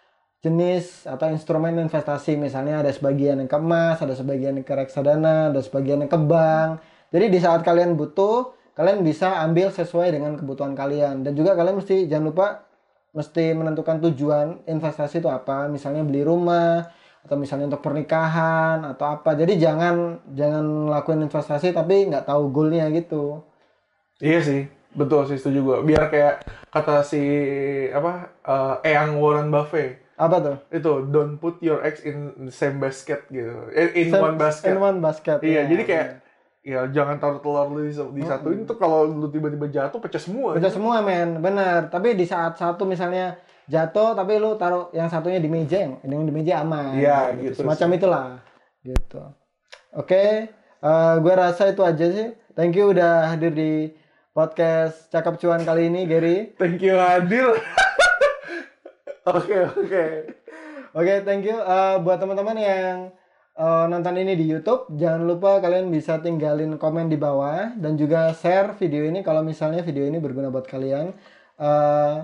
jenis 0.41 1.05
atau 1.05 1.29
instrumen 1.29 1.77
investasi. 1.77 2.35
Misalnya 2.35 2.81
ada 2.81 2.91
sebagian 2.91 3.37
yang 3.39 3.49
ke 3.49 3.57
emas, 3.57 4.01
ada 4.01 4.17
sebagian 4.17 4.57
yang 4.57 4.65
ke 4.65 4.73
reksadana, 4.73 5.53
ada 5.53 5.61
sebagian 5.61 6.01
yang 6.01 6.11
ke 6.11 6.19
bank. 6.19 6.81
Jadi 7.13 7.25
di 7.29 7.39
saat 7.39 7.61
kalian 7.61 7.93
butuh, 7.93 8.57
kalian 8.73 9.05
bisa 9.05 9.37
ambil 9.45 9.69
sesuai 9.69 10.17
dengan 10.17 10.33
kebutuhan 10.35 10.73
kalian. 10.73 11.21
Dan 11.21 11.37
juga 11.37 11.53
kalian 11.53 11.77
mesti 11.77 12.09
jangan 12.09 12.25
lupa 12.33 12.47
mesti 13.13 13.53
menentukan 13.53 14.01
tujuan 14.09 14.65
investasi 14.65 15.21
itu 15.21 15.29
apa. 15.29 15.69
Misalnya 15.69 16.01
beli 16.01 16.25
rumah 16.25 16.89
atau 17.21 17.37
misalnya 17.37 17.69
untuk 17.69 17.85
pernikahan 17.85 18.81
atau 18.81 19.13
apa. 19.13 19.37
Jadi 19.37 19.61
jangan 19.61 20.25
jangan 20.33 20.89
lakuin 20.89 21.21
investasi 21.29 21.69
tapi 21.69 22.09
nggak 22.09 22.25
tahu 22.25 22.49
goalnya 22.49 22.89
gitu. 22.89 23.45
Iya 24.17 24.41
sih, 24.41 24.61
betul 24.97 25.29
sih 25.29 25.37
setuju 25.37 25.59
gue. 25.61 25.77
Biar 25.93 26.09
kayak 26.09 26.45
kata 26.73 27.05
si 27.05 27.21
apa 27.93 28.33
eh, 28.41 28.89
Eyang 28.89 29.21
Warren 29.21 29.53
Buffett 29.53 30.00
Apa 30.21 30.37
tuh? 30.37 30.57
itu 30.69 30.91
don't 31.09 31.41
put 31.41 31.57
your 31.65 31.81
eggs 31.81 32.05
in 32.05 32.45
the 32.45 32.53
same 32.53 32.77
basket 32.77 33.25
gitu, 33.33 33.73
in, 33.73 33.87
in 33.97 34.07
Sem- 34.13 34.21
one 34.21 34.37
basket. 34.37 34.69
In 34.69 34.77
one 34.77 34.99
basket. 35.01 35.41
Iya, 35.41 35.65
ya. 35.65 35.73
jadi 35.73 35.83
kayak 35.89 36.07
ya 36.61 36.85
jangan 36.93 37.17
taruh 37.17 37.41
telur 37.41 37.73
lu 37.73 37.89
di, 37.89 38.21
satu 38.21 38.53
itu 38.53 38.73
kalau 38.77 39.09
lu 39.09 39.25
tiba-tiba 39.33 39.65
jatuh 39.65 39.97
pecah 39.97 40.21
semua. 40.21 40.53
Udah 40.53 40.69
semua 40.69 41.01
men, 41.01 41.41
bener. 41.41 41.89
Tapi 41.89 42.13
di 42.13 42.29
saat 42.29 42.53
satu 42.53 42.85
misalnya 42.85 43.41
jatuh, 43.65 44.13
tapi 44.13 44.37
lu 44.37 44.53
taruh 44.61 44.93
yang 44.93 45.09
satunya 45.09 45.41
di 45.41 45.49
meja, 45.49 45.81
yang 45.81 45.97
di 46.05 46.33
meja 46.33 46.61
aman. 46.61 46.93
Iya, 47.01 47.33
gitu 47.41 47.65
Semacam 47.65 47.87
sih. 47.89 47.97
itulah, 47.97 48.25
gitu. 48.85 49.23
Oke, 49.97 50.53
eh, 50.85 51.13
gue 51.17 51.33
rasa 51.33 51.73
itu 51.73 51.81
aja 51.81 52.05
sih. 52.13 52.29
Thank 52.53 52.77
you 52.77 52.93
udah 52.93 53.33
hadir 53.33 53.55
di 53.55 53.95
podcast 54.31 55.09
Cakap 55.09 55.41
Cuan 55.41 55.65
kali 55.65 55.89
ini, 55.89 56.05
Gary. 56.05 56.53
Thank 56.61 56.83
you 56.83 56.95
Adil. 56.95 57.57
Oke 59.25 59.57
oke. 59.69 60.05
Oke, 60.91 61.13
thank 61.23 61.47
you. 61.47 61.55
Eh, 61.55 61.95
buat 62.03 62.19
teman-teman 62.19 62.57
yang 62.57 62.97
eh, 63.55 63.85
nonton 63.87 64.17
ini 64.17 64.35
di 64.35 64.49
YouTube, 64.49 64.91
jangan 64.97 65.23
lupa 65.23 65.63
kalian 65.63 65.87
bisa 65.87 66.19
tinggalin 66.19 66.75
komen 66.75 67.07
di 67.07 67.15
bawah 67.15 67.71
dan 67.79 67.95
juga 67.95 68.35
share 68.35 68.75
video 68.75 69.07
ini 69.07 69.23
kalau 69.23 69.45
misalnya 69.45 69.85
video 69.85 70.03
ini 70.03 70.19
berguna 70.19 70.51
buat 70.51 70.67
kalian. 70.67 71.15
Eh, 71.61 72.17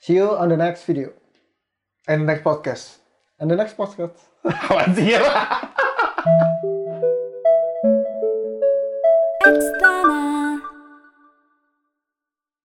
see 0.00 0.18
you 0.18 0.32
on 0.34 0.50
the 0.50 0.58
next 0.58 0.88
video. 0.88 1.12
And 2.08 2.26
next 2.26 2.42
podcast. 2.44 3.00
And 3.38 3.48
the 3.48 3.56
next 3.56 3.76
podcast. 3.76 4.18
Apaan 4.44 4.92
sih 4.96 5.14
ya? 5.14 5.22